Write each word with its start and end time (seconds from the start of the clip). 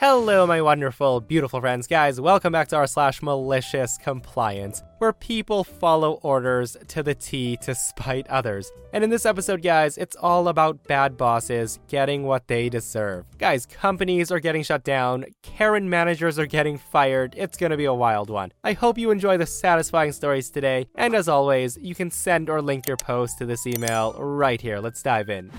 Hello, 0.00 0.46
my 0.46 0.62
wonderful, 0.62 1.20
beautiful 1.20 1.60
friends. 1.60 1.88
Guys, 1.88 2.20
welcome 2.20 2.52
back 2.52 2.68
to 2.68 2.76
r 2.76 2.86
slash 2.86 3.20
malicious 3.20 3.98
compliance, 3.98 4.80
where 4.98 5.12
people 5.12 5.64
follow 5.64 6.20
orders 6.22 6.76
to 6.86 7.02
the 7.02 7.16
T 7.16 7.56
to 7.62 7.74
spite 7.74 8.24
others. 8.28 8.70
And 8.92 9.02
in 9.02 9.10
this 9.10 9.26
episode, 9.26 9.60
guys, 9.60 9.98
it's 9.98 10.14
all 10.14 10.46
about 10.46 10.84
bad 10.84 11.16
bosses 11.16 11.80
getting 11.88 12.22
what 12.22 12.46
they 12.46 12.68
deserve. 12.68 13.26
Guys, 13.38 13.66
companies 13.66 14.30
are 14.30 14.38
getting 14.38 14.62
shut 14.62 14.84
down, 14.84 15.24
Karen 15.42 15.90
managers 15.90 16.38
are 16.38 16.46
getting 16.46 16.78
fired. 16.78 17.34
It's 17.36 17.56
gonna 17.56 17.76
be 17.76 17.86
a 17.86 17.92
wild 17.92 18.30
one. 18.30 18.52
I 18.62 18.74
hope 18.74 18.98
you 18.98 19.10
enjoy 19.10 19.36
the 19.36 19.46
satisfying 19.46 20.12
stories 20.12 20.48
today, 20.48 20.86
and 20.94 21.12
as 21.12 21.28
always, 21.28 21.76
you 21.76 21.96
can 21.96 22.12
send 22.12 22.48
or 22.48 22.62
link 22.62 22.86
your 22.86 22.98
post 22.98 23.38
to 23.38 23.46
this 23.46 23.66
email 23.66 24.14
right 24.16 24.60
here. 24.60 24.78
Let's 24.78 25.02
dive 25.02 25.28
in. 25.28 25.50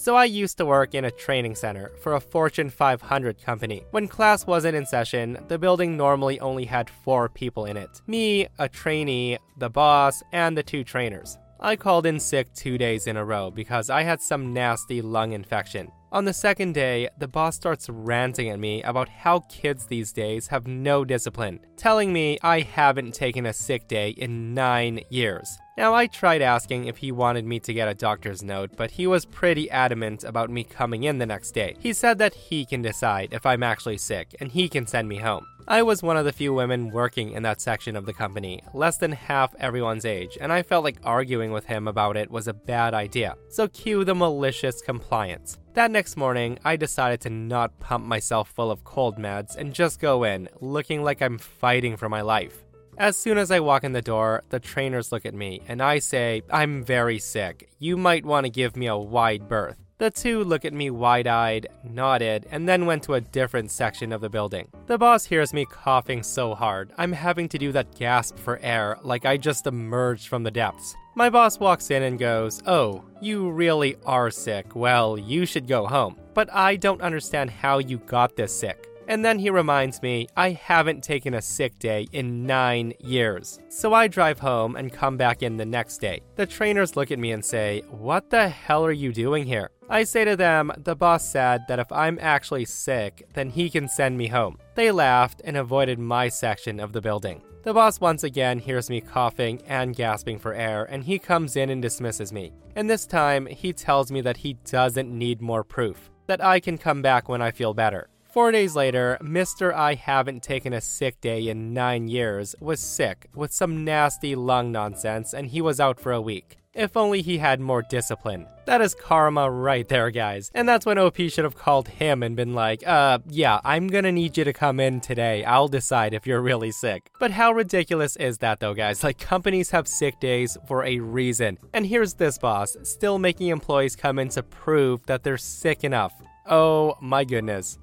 So 0.00 0.16
I 0.16 0.24
used 0.24 0.56
to 0.56 0.64
work 0.64 0.94
in 0.94 1.04
a 1.04 1.10
training 1.10 1.56
center 1.56 1.92
for 2.02 2.14
a 2.14 2.20
Fortune 2.20 2.70
500 2.70 3.38
company. 3.44 3.84
When 3.90 4.08
class 4.08 4.46
wasn't 4.46 4.74
in 4.74 4.86
session, 4.86 5.36
the 5.48 5.58
building 5.58 5.94
normally 5.94 6.40
only 6.40 6.64
had 6.64 6.88
four 6.88 7.28
people 7.28 7.66
in 7.66 7.76
it 7.76 8.00
me, 8.06 8.46
a 8.58 8.66
trainee, 8.66 9.36
the 9.58 9.68
boss, 9.68 10.22
and 10.32 10.56
the 10.56 10.62
two 10.62 10.84
trainers. 10.84 11.36
I 11.60 11.76
called 11.76 12.06
in 12.06 12.18
sick 12.18 12.50
two 12.54 12.78
days 12.78 13.06
in 13.06 13.18
a 13.18 13.24
row 13.26 13.50
because 13.50 13.90
I 13.90 14.02
had 14.02 14.22
some 14.22 14.54
nasty 14.54 15.02
lung 15.02 15.32
infection. 15.32 15.92
On 16.12 16.24
the 16.24 16.32
second 16.32 16.72
day, 16.72 17.10
the 17.18 17.28
boss 17.28 17.56
starts 17.56 17.90
ranting 17.90 18.48
at 18.48 18.58
me 18.58 18.82
about 18.84 19.10
how 19.10 19.40
kids 19.50 19.84
these 19.84 20.14
days 20.14 20.46
have 20.46 20.66
no 20.66 21.04
discipline, 21.04 21.60
telling 21.76 22.10
me 22.10 22.38
I 22.42 22.60
haven't 22.60 23.12
taken 23.12 23.44
a 23.44 23.52
sick 23.52 23.86
day 23.86 24.08
in 24.16 24.54
nine 24.54 25.02
years. 25.10 25.58
Now, 25.80 25.94
I 25.94 26.08
tried 26.08 26.42
asking 26.42 26.84
if 26.84 26.98
he 26.98 27.10
wanted 27.10 27.46
me 27.46 27.58
to 27.60 27.72
get 27.72 27.88
a 27.88 27.94
doctor's 27.94 28.42
note, 28.42 28.72
but 28.76 28.90
he 28.90 29.06
was 29.06 29.24
pretty 29.24 29.70
adamant 29.70 30.24
about 30.24 30.50
me 30.50 30.62
coming 30.62 31.04
in 31.04 31.16
the 31.16 31.24
next 31.24 31.52
day. 31.52 31.74
He 31.78 31.94
said 31.94 32.18
that 32.18 32.34
he 32.34 32.66
can 32.66 32.82
decide 32.82 33.32
if 33.32 33.46
I'm 33.46 33.62
actually 33.62 33.96
sick 33.96 34.36
and 34.40 34.52
he 34.52 34.68
can 34.68 34.86
send 34.86 35.08
me 35.08 35.16
home. 35.16 35.46
I 35.66 35.80
was 35.80 36.02
one 36.02 36.18
of 36.18 36.26
the 36.26 36.34
few 36.34 36.52
women 36.52 36.90
working 36.90 37.32
in 37.32 37.44
that 37.44 37.62
section 37.62 37.96
of 37.96 38.04
the 38.04 38.12
company, 38.12 38.62
less 38.74 38.98
than 38.98 39.12
half 39.12 39.54
everyone's 39.54 40.04
age, 40.04 40.36
and 40.38 40.52
I 40.52 40.62
felt 40.62 40.84
like 40.84 40.98
arguing 41.02 41.50
with 41.50 41.64
him 41.64 41.88
about 41.88 42.18
it 42.18 42.30
was 42.30 42.46
a 42.46 42.52
bad 42.52 42.92
idea. 42.92 43.36
So 43.48 43.66
cue 43.66 44.04
the 44.04 44.14
malicious 44.14 44.82
compliance. 44.82 45.56
That 45.72 45.90
next 45.90 46.14
morning, 46.14 46.58
I 46.62 46.76
decided 46.76 47.22
to 47.22 47.30
not 47.30 47.80
pump 47.80 48.04
myself 48.04 48.50
full 48.50 48.70
of 48.70 48.84
cold 48.84 49.16
meds 49.16 49.56
and 49.56 49.72
just 49.72 49.98
go 49.98 50.24
in, 50.24 50.50
looking 50.60 51.02
like 51.02 51.22
I'm 51.22 51.38
fighting 51.38 51.96
for 51.96 52.10
my 52.10 52.20
life. 52.20 52.64
As 52.98 53.16
soon 53.16 53.38
as 53.38 53.50
I 53.50 53.60
walk 53.60 53.84
in 53.84 53.92
the 53.92 54.02
door, 54.02 54.42
the 54.50 54.60
trainers 54.60 55.12
look 55.12 55.24
at 55.24 55.34
me 55.34 55.62
and 55.68 55.82
I 55.82 55.98
say, 55.98 56.42
I'm 56.50 56.84
very 56.84 57.18
sick. 57.18 57.70
You 57.78 57.96
might 57.96 58.26
want 58.26 58.44
to 58.44 58.50
give 58.50 58.76
me 58.76 58.86
a 58.86 58.96
wide 58.96 59.48
berth. 59.48 59.76
The 59.98 60.10
two 60.10 60.44
look 60.44 60.64
at 60.64 60.72
me 60.72 60.88
wide 60.88 61.26
eyed, 61.26 61.66
nodded, 61.84 62.46
and 62.50 62.66
then 62.66 62.86
went 62.86 63.02
to 63.02 63.14
a 63.14 63.20
different 63.20 63.70
section 63.70 64.12
of 64.12 64.22
the 64.22 64.30
building. 64.30 64.68
The 64.86 64.96
boss 64.96 65.26
hears 65.26 65.52
me 65.52 65.66
coughing 65.66 66.22
so 66.22 66.54
hard, 66.54 66.92
I'm 66.96 67.12
having 67.12 67.50
to 67.50 67.58
do 67.58 67.70
that 67.72 67.94
gasp 67.94 68.38
for 68.38 68.58
air 68.62 68.96
like 69.02 69.26
I 69.26 69.36
just 69.36 69.66
emerged 69.66 70.28
from 70.28 70.42
the 70.42 70.50
depths. 70.50 70.96
My 71.16 71.28
boss 71.28 71.58
walks 71.60 71.90
in 71.90 72.02
and 72.02 72.18
goes, 72.18 72.62
Oh, 72.66 73.04
you 73.20 73.50
really 73.50 73.96
are 74.06 74.30
sick. 74.30 74.74
Well, 74.74 75.18
you 75.18 75.44
should 75.44 75.66
go 75.66 75.86
home. 75.86 76.16
But 76.32 76.50
I 76.50 76.76
don't 76.76 77.02
understand 77.02 77.50
how 77.50 77.78
you 77.78 77.98
got 77.98 78.36
this 78.36 78.56
sick. 78.58 78.86
And 79.10 79.24
then 79.24 79.40
he 79.40 79.50
reminds 79.50 80.02
me 80.02 80.28
I 80.36 80.50
haven't 80.50 81.02
taken 81.02 81.34
a 81.34 81.42
sick 81.42 81.80
day 81.80 82.06
in 82.12 82.46
nine 82.46 82.94
years. 83.00 83.58
So 83.68 83.92
I 83.92 84.06
drive 84.06 84.38
home 84.38 84.76
and 84.76 84.92
come 84.92 85.16
back 85.16 85.42
in 85.42 85.56
the 85.56 85.66
next 85.66 85.98
day. 85.98 86.20
The 86.36 86.46
trainers 86.46 86.94
look 86.94 87.10
at 87.10 87.18
me 87.18 87.32
and 87.32 87.44
say, 87.44 87.82
What 87.90 88.30
the 88.30 88.48
hell 88.48 88.86
are 88.86 88.92
you 88.92 89.12
doing 89.12 89.46
here? 89.46 89.72
I 89.88 90.04
say 90.04 90.24
to 90.24 90.36
them, 90.36 90.70
The 90.78 90.94
boss 90.94 91.28
said 91.28 91.62
that 91.66 91.80
if 91.80 91.90
I'm 91.90 92.20
actually 92.20 92.66
sick, 92.66 93.26
then 93.34 93.50
he 93.50 93.68
can 93.68 93.88
send 93.88 94.16
me 94.16 94.28
home. 94.28 94.58
They 94.76 94.92
laughed 94.92 95.42
and 95.44 95.56
avoided 95.56 95.98
my 95.98 96.28
section 96.28 96.78
of 96.78 96.92
the 96.92 97.00
building. 97.00 97.42
The 97.64 97.74
boss 97.74 98.00
once 98.00 98.22
again 98.22 98.60
hears 98.60 98.88
me 98.88 99.00
coughing 99.00 99.60
and 99.66 99.96
gasping 99.96 100.38
for 100.38 100.54
air, 100.54 100.84
and 100.84 101.02
he 101.02 101.18
comes 101.18 101.56
in 101.56 101.68
and 101.68 101.82
dismisses 101.82 102.32
me. 102.32 102.52
And 102.76 102.88
this 102.88 103.06
time, 103.06 103.46
he 103.46 103.72
tells 103.72 104.12
me 104.12 104.20
that 104.20 104.36
he 104.36 104.54
doesn't 104.64 105.10
need 105.10 105.42
more 105.42 105.64
proof, 105.64 106.12
that 106.28 106.42
I 106.42 106.60
can 106.60 106.78
come 106.78 107.02
back 107.02 107.28
when 107.28 107.42
I 107.42 107.50
feel 107.50 107.74
better. 107.74 108.09
Four 108.32 108.52
days 108.52 108.76
later, 108.76 109.18
Mr. 109.20 109.74
I 109.74 109.94
haven't 109.94 110.44
taken 110.44 110.72
a 110.72 110.80
sick 110.80 111.20
day 111.20 111.48
in 111.48 111.74
nine 111.74 112.06
years 112.06 112.54
was 112.60 112.78
sick 112.78 113.26
with 113.34 113.52
some 113.52 113.84
nasty 113.84 114.36
lung 114.36 114.70
nonsense, 114.70 115.34
and 115.34 115.48
he 115.48 115.60
was 115.60 115.80
out 115.80 115.98
for 115.98 116.12
a 116.12 116.20
week. 116.20 116.56
If 116.72 116.96
only 116.96 117.22
he 117.22 117.38
had 117.38 117.58
more 117.58 117.82
discipline. 117.82 118.46
That 118.66 118.80
is 118.80 118.94
karma 118.94 119.50
right 119.50 119.88
there, 119.88 120.12
guys. 120.12 120.52
And 120.54 120.68
that's 120.68 120.86
when 120.86 120.96
OP 120.96 121.16
should 121.16 121.42
have 121.42 121.56
called 121.56 121.88
him 121.88 122.22
and 122.22 122.36
been 122.36 122.54
like, 122.54 122.86
uh, 122.86 123.18
yeah, 123.26 123.58
I'm 123.64 123.88
gonna 123.88 124.12
need 124.12 124.38
you 124.38 124.44
to 124.44 124.52
come 124.52 124.78
in 124.78 125.00
today. 125.00 125.42
I'll 125.42 125.66
decide 125.66 126.14
if 126.14 126.24
you're 126.24 126.40
really 126.40 126.70
sick. 126.70 127.10
But 127.18 127.32
how 127.32 127.50
ridiculous 127.50 128.14
is 128.14 128.38
that 128.38 128.60
though, 128.60 128.74
guys? 128.74 129.02
Like, 129.02 129.18
companies 129.18 129.72
have 129.72 129.88
sick 129.88 130.20
days 130.20 130.56
for 130.68 130.84
a 130.84 131.00
reason. 131.00 131.58
And 131.74 131.84
here's 131.84 132.14
this 132.14 132.38
boss, 132.38 132.76
still 132.84 133.18
making 133.18 133.48
employees 133.48 133.96
come 133.96 134.20
in 134.20 134.28
to 134.28 134.44
prove 134.44 135.04
that 135.06 135.24
they're 135.24 135.36
sick 135.36 135.82
enough. 135.82 136.12
Oh 136.46 136.96
my 137.00 137.24
goodness. 137.24 137.76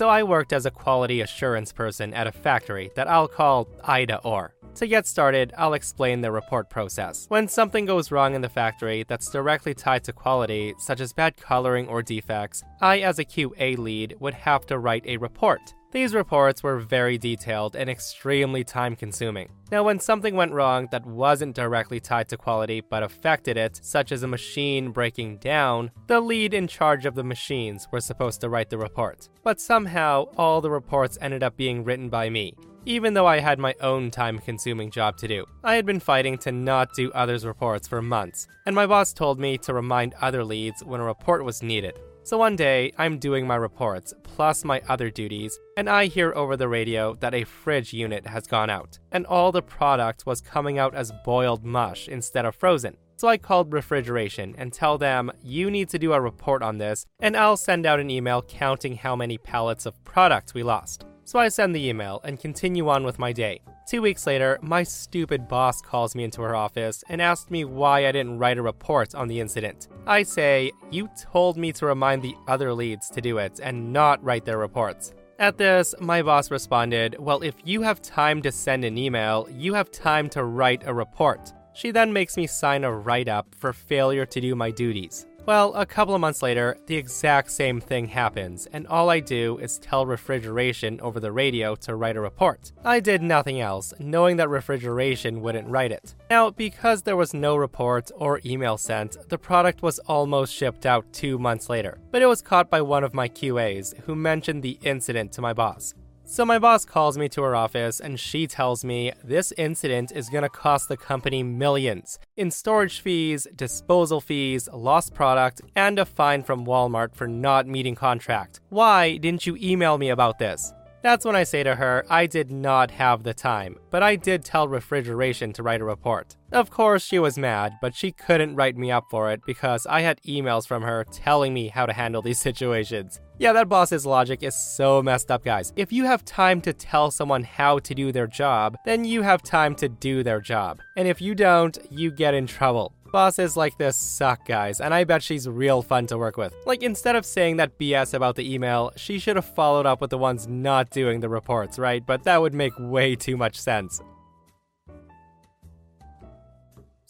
So 0.00 0.08
I 0.08 0.22
worked 0.22 0.54
as 0.54 0.64
a 0.64 0.70
quality 0.70 1.20
assurance 1.20 1.74
person 1.74 2.14
at 2.14 2.26
a 2.26 2.32
factory 2.32 2.90
that 2.96 3.06
I'll 3.06 3.28
call 3.28 3.68
Ida 3.84 4.20
Or. 4.24 4.54
To 4.76 4.86
get 4.86 5.06
started, 5.06 5.52
I'll 5.58 5.74
explain 5.74 6.22
the 6.22 6.32
report 6.32 6.70
process. 6.70 7.26
When 7.28 7.48
something 7.48 7.84
goes 7.84 8.10
wrong 8.10 8.34
in 8.34 8.40
the 8.40 8.48
factory 8.48 9.04
that's 9.06 9.28
directly 9.28 9.74
tied 9.74 10.04
to 10.04 10.14
quality, 10.14 10.72
such 10.78 11.00
as 11.00 11.12
bad 11.12 11.36
coloring 11.36 11.86
or 11.86 12.00
defects, 12.00 12.64
I, 12.80 13.00
as 13.00 13.18
a 13.18 13.26
QA 13.26 13.76
lead, 13.76 14.16
would 14.20 14.32
have 14.32 14.64
to 14.68 14.78
write 14.78 15.04
a 15.04 15.18
report. 15.18 15.74
These 15.92 16.14
reports 16.14 16.62
were 16.62 16.78
very 16.78 17.18
detailed 17.18 17.74
and 17.74 17.90
extremely 17.90 18.62
time 18.62 18.94
consuming. 18.94 19.50
Now, 19.72 19.82
when 19.82 19.98
something 19.98 20.36
went 20.36 20.52
wrong 20.52 20.86
that 20.92 21.04
wasn't 21.04 21.56
directly 21.56 21.98
tied 21.98 22.28
to 22.28 22.36
quality 22.36 22.80
but 22.80 23.02
affected 23.02 23.56
it, 23.56 23.80
such 23.82 24.12
as 24.12 24.22
a 24.22 24.28
machine 24.28 24.92
breaking 24.92 25.38
down, 25.38 25.90
the 26.06 26.20
lead 26.20 26.54
in 26.54 26.68
charge 26.68 27.06
of 27.06 27.16
the 27.16 27.24
machines 27.24 27.88
were 27.90 28.00
supposed 28.00 28.40
to 28.42 28.48
write 28.48 28.70
the 28.70 28.78
report. 28.78 29.28
But 29.42 29.60
somehow, 29.60 30.26
all 30.36 30.60
the 30.60 30.70
reports 30.70 31.18
ended 31.20 31.42
up 31.42 31.56
being 31.56 31.82
written 31.82 32.08
by 32.08 32.30
me, 32.30 32.54
even 32.86 33.14
though 33.14 33.26
I 33.26 33.40
had 33.40 33.58
my 33.58 33.74
own 33.80 34.12
time 34.12 34.38
consuming 34.38 34.92
job 34.92 35.16
to 35.16 35.28
do. 35.28 35.44
I 35.64 35.74
had 35.74 35.86
been 35.86 35.98
fighting 35.98 36.38
to 36.38 36.52
not 36.52 36.94
do 36.94 37.10
others' 37.12 37.44
reports 37.44 37.88
for 37.88 38.00
months, 38.00 38.46
and 38.64 38.76
my 38.76 38.86
boss 38.86 39.12
told 39.12 39.40
me 39.40 39.58
to 39.58 39.74
remind 39.74 40.14
other 40.20 40.44
leads 40.44 40.84
when 40.84 41.00
a 41.00 41.04
report 41.04 41.44
was 41.44 41.64
needed. 41.64 41.98
So 42.22 42.36
one 42.36 42.54
day, 42.54 42.92
I'm 42.98 43.18
doing 43.18 43.46
my 43.46 43.56
reports, 43.56 44.12
plus 44.22 44.62
my 44.62 44.82
other 44.88 45.10
duties, 45.10 45.58
and 45.76 45.88
I 45.88 46.06
hear 46.06 46.32
over 46.34 46.56
the 46.56 46.68
radio 46.68 47.14
that 47.14 47.34
a 47.34 47.44
fridge 47.44 47.92
unit 47.92 48.26
has 48.26 48.46
gone 48.46 48.68
out, 48.68 48.98
and 49.10 49.26
all 49.26 49.50
the 49.50 49.62
product 49.62 50.26
was 50.26 50.40
coming 50.40 50.78
out 50.78 50.94
as 50.94 51.12
boiled 51.24 51.64
mush 51.64 52.08
instead 52.08 52.44
of 52.44 52.54
frozen. 52.54 52.96
So 53.16 53.26
I 53.26 53.38
called 53.38 53.72
refrigeration 53.72 54.54
and 54.58 54.72
tell 54.72 54.98
them, 54.98 55.32
you 55.42 55.70
need 55.70 55.88
to 55.90 55.98
do 55.98 56.12
a 56.12 56.20
report 56.20 56.62
on 56.62 56.78
this, 56.78 57.06
and 57.20 57.36
I'll 57.36 57.56
send 57.56 57.86
out 57.86 58.00
an 58.00 58.10
email 58.10 58.42
counting 58.42 58.96
how 58.96 59.16
many 59.16 59.38
pallets 59.38 59.86
of 59.86 60.02
product 60.04 60.54
we 60.54 60.62
lost. 60.62 61.04
So 61.24 61.38
I 61.38 61.48
send 61.48 61.74
the 61.74 61.88
email 61.88 62.20
and 62.22 62.38
continue 62.38 62.88
on 62.90 63.02
with 63.04 63.18
my 63.18 63.32
day. 63.32 63.62
Two 63.90 64.02
weeks 64.02 64.24
later, 64.24 64.56
my 64.62 64.84
stupid 64.84 65.48
boss 65.48 65.82
calls 65.82 66.14
me 66.14 66.22
into 66.22 66.42
her 66.42 66.54
office 66.54 67.02
and 67.08 67.20
asks 67.20 67.50
me 67.50 67.64
why 67.64 68.06
I 68.06 68.12
didn't 68.12 68.38
write 68.38 68.56
a 68.56 68.62
report 68.62 69.16
on 69.16 69.26
the 69.26 69.40
incident. 69.40 69.88
I 70.06 70.22
say, 70.22 70.70
You 70.92 71.08
told 71.20 71.56
me 71.56 71.72
to 71.72 71.86
remind 71.86 72.22
the 72.22 72.36
other 72.46 72.72
leads 72.72 73.10
to 73.10 73.20
do 73.20 73.38
it 73.38 73.58
and 73.60 73.92
not 73.92 74.22
write 74.22 74.44
their 74.44 74.58
reports. 74.58 75.12
At 75.40 75.58
this, 75.58 75.92
my 75.98 76.22
boss 76.22 76.52
responded, 76.52 77.16
Well, 77.18 77.42
if 77.42 77.56
you 77.64 77.82
have 77.82 78.00
time 78.00 78.40
to 78.42 78.52
send 78.52 78.84
an 78.84 78.96
email, 78.96 79.48
you 79.50 79.74
have 79.74 79.90
time 79.90 80.28
to 80.30 80.44
write 80.44 80.86
a 80.86 80.94
report. 80.94 81.52
She 81.72 81.90
then 81.90 82.12
makes 82.12 82.36
me 82.36 82.46
sign 82.46 82.84
a 82.84 82.92
write 82.92 83.26
up 83.26 83.56
for 83.58 83.72
failure 83.72 84.24
to 84.24 84.40
do 84.40 84.54
my 84.54 84.70
duties. 84.70 85.26
Well, 85.46 85.74
a 85.74 85.86
couple 85.86 86.14
of 86.14 86.20
months 86.20 86.42
later, 86.42 86.76
the 86.86 86.96
exact 86.96 87.50
same 87.50 87.80
thing 87.80 88.06
happens, 88.06 88.66
and 88.72 88.86
all 88.86 89.08
I 89.08 89.20
do 89.20 89.58
is 89.58 89.78
tell 89.78 90.06
refrigeration 90.06 91.00
over 91.00 91.18
the 91.18 91.32
radio 91.32 91.74
to 91.76 91.96
write 91.96 92.16
a 92.16 92.20
report. 92.20 92.72
I 92.84 93.00
did 93.00 93.22
nothing 93.22 93.60
else, 93.60 93.92
knowing 93.98 94.36
that 94.36 94.48
refrigeration 94.48 95.40
wouldn't 95.40 95.68
write 95.68 95.92
it. 95.92 96.14
Now, 96.28 96.50
because 96.50 97.02
there 97.02 97.16
was 97.16 97.34
no 97.34 97.56
report 97.56 98.10
or 98.14 98.40
email 98.44 98.76
sent, 98.76 99.16
the 99.28 99.38
product 99.38 99.82
was 99.82 99.98
almost 100.00 100.54
shipped 100.54 100.86
out 100.86 101.10
two 101.12 101.38
months 101.38 101.68
later. 101.68 101.98
But 102.10 102.22
it 102.22 102.26
was 102.26 102.42
caught 102.42 102.70
by 102.70 102.82
one 102.82 103.02
of 103.02 103.14
my 103.14 103.28
QAs, 103.28 103.98
who 104.02 104.14
mentioned 104.14 104.62
the 104.62 104.78
incident 104.82 105.32
to 105.32 105.40
my 105.40 105.52
boss. 105.52 105.94
So 106.32 106.44
my 106.44 106.60
boss 106.60 106.84
calls 106.84 107.18
me 107.18 107.28
to 107.30 107.42
her 107.42 107.56
office 107.56 107.98
and 107.98 108.18
she 108.18 108.46
tells 108.46 108.84
me 108.84 109.10
this 109.24 109.52
incident 109.58 110.12
is 110.14 110.28
going 110.28 110.44
to 110.44 110.48
cost 110.48 110.88
the 110.88 110.96
company 110.96 111.42
millions 111.42 112.20
in 112.36 112.52
storage 112.52 113.00
fees, 113.00 113.48
disposal 113.56 114.20
fees, 114.20 114.68
lost 114.72 115.12
product, 115.12 115.60
and 115.74 115.98
a 115.98 116.04
fine 116.04 116.44
from 116.44 116.64
Walmart 116.64 117.16
for 117.16 117.26
not 117.26 117.66
meeting 117.66 117.96
contract. 117.96 118.60
Why 118.68 119.16
didn't 119.16 119.44
you 119.44 119.58
email 119.60 119.98
me 119.98 120.10
about 120.10 120.38
this? 120.38 120.72
That's 121.02 121.24
when 121.24 121.34
I 121.34 121.42
say 121.42 121.64
to 121.64 121.74
her, 121.74 122.06
I 122.08 122.26
did 122.26 122.52
not 122.52 122.92
have 122.92 123.24
the 123.24 123.34
time, 123.34 123.76
but 123.90 124.04
I 124.04 124.14
did 124.14 124.44
tell 124.44 124.68
refrigeration 124.68 125.52
to 125.54 125.64
write 125.64 125.80
a 125.80 125.84
report. 125.84 126.36
Of 126.52 126.70
course, 126.70 127.02
she 127.02 127.18
was 127.18 127.38
mad, 127.38 127.72
but 127.82 127.96
she 127.96 128.12
couldn't 128.12 128.54
write 128.54 128.76
me 128.76 128.92
up 128.92 129.06
for 129.10 129.32
it 129.32 129.40
because 129.44 129.84
I 129.84 130.02
had 130.02 130.22
emails 130.22 130.68
from 130.68 130.82
her 130.82 131.04
telling 131.10 131.52
me 131.52 131.68
how 131.68 131.86
to 131.86 131.92
handle 131.92 132.22
these 132.22 132.38
situations. 132.48 133.18
Yeah, 133.40 133.54
that 133.54 133.70
boss's 133.70 134.04
logic 134.04 134.42
is 134.42 134.54
so 134.54 135.02
messed 135.02 135.30
up, 135.30 135.42
guys. 135.42 135.72
If 135.74 135.90
you 135.94 136.04
have 136.04 136.26
time 136.26 136.60
to 136.60 136.74
tell 136.74 137.10
someone 137.10 137.42
how 137.42 137.78
to 137.78 137.94
do 137.94 138.12
their 138.12 138.26
job, 138.26 138.76
then 138.84 139.02
you 139.06 139.22
have 139.22 139.42
time 139.42 139.74
to 139.76 139.88
do 139.88 140.22
their 140.22 140.42
job. 140.42 140.82
And 140.94 141.08
if 141.08 141.22
you 141.22 141.34
don't, 141.34 141.78
you 141.90 142.10
get 142.10 142.34
in 142.34 142.46
trouble. 142.46 142.92
Bosses 143.10 143.56
like 143.56 143.78
this 143.78 143.96
suck, 143.96 144.46
guys, 144.46 144.82
and 144.82 144.92
I 144.92 145.04
bet 145.04 145.22
she's 145.22 145.48
real 145.48 145.80
fun 145.80 146.06
to 146.08 146.18
work 146.18 146.36
with. 146.36 146.54
Like, 146.66 146.82
instead 146.82 147.16
of 147.16 147.24
saying 147.24 147.56
that 147.56 147.78
BS 147.78 148.12
about 148.12 148.36
the 148.36 148.52
email, 148.54 148.92
she 148.96 149.18
should 149.18 149.36
have 149.36 149.46
followed 149.46 149.86
up 149.86 150.02
with 150.02 150.10
the 150.10 150.18
ones 150.18 150.46
not 150.46 150.90
doing 150.90 151.20
the 151.20 151.30
reports, 151.30 151.78
right? 151.78 152.04
But 152.06 152.24
that 152.24 152.42
would 152.42 152.52
make 152.52 152.74
way 152.78 153.16
too 153.16 153.38
much 153.38 153.58
sense. 153.58 154.02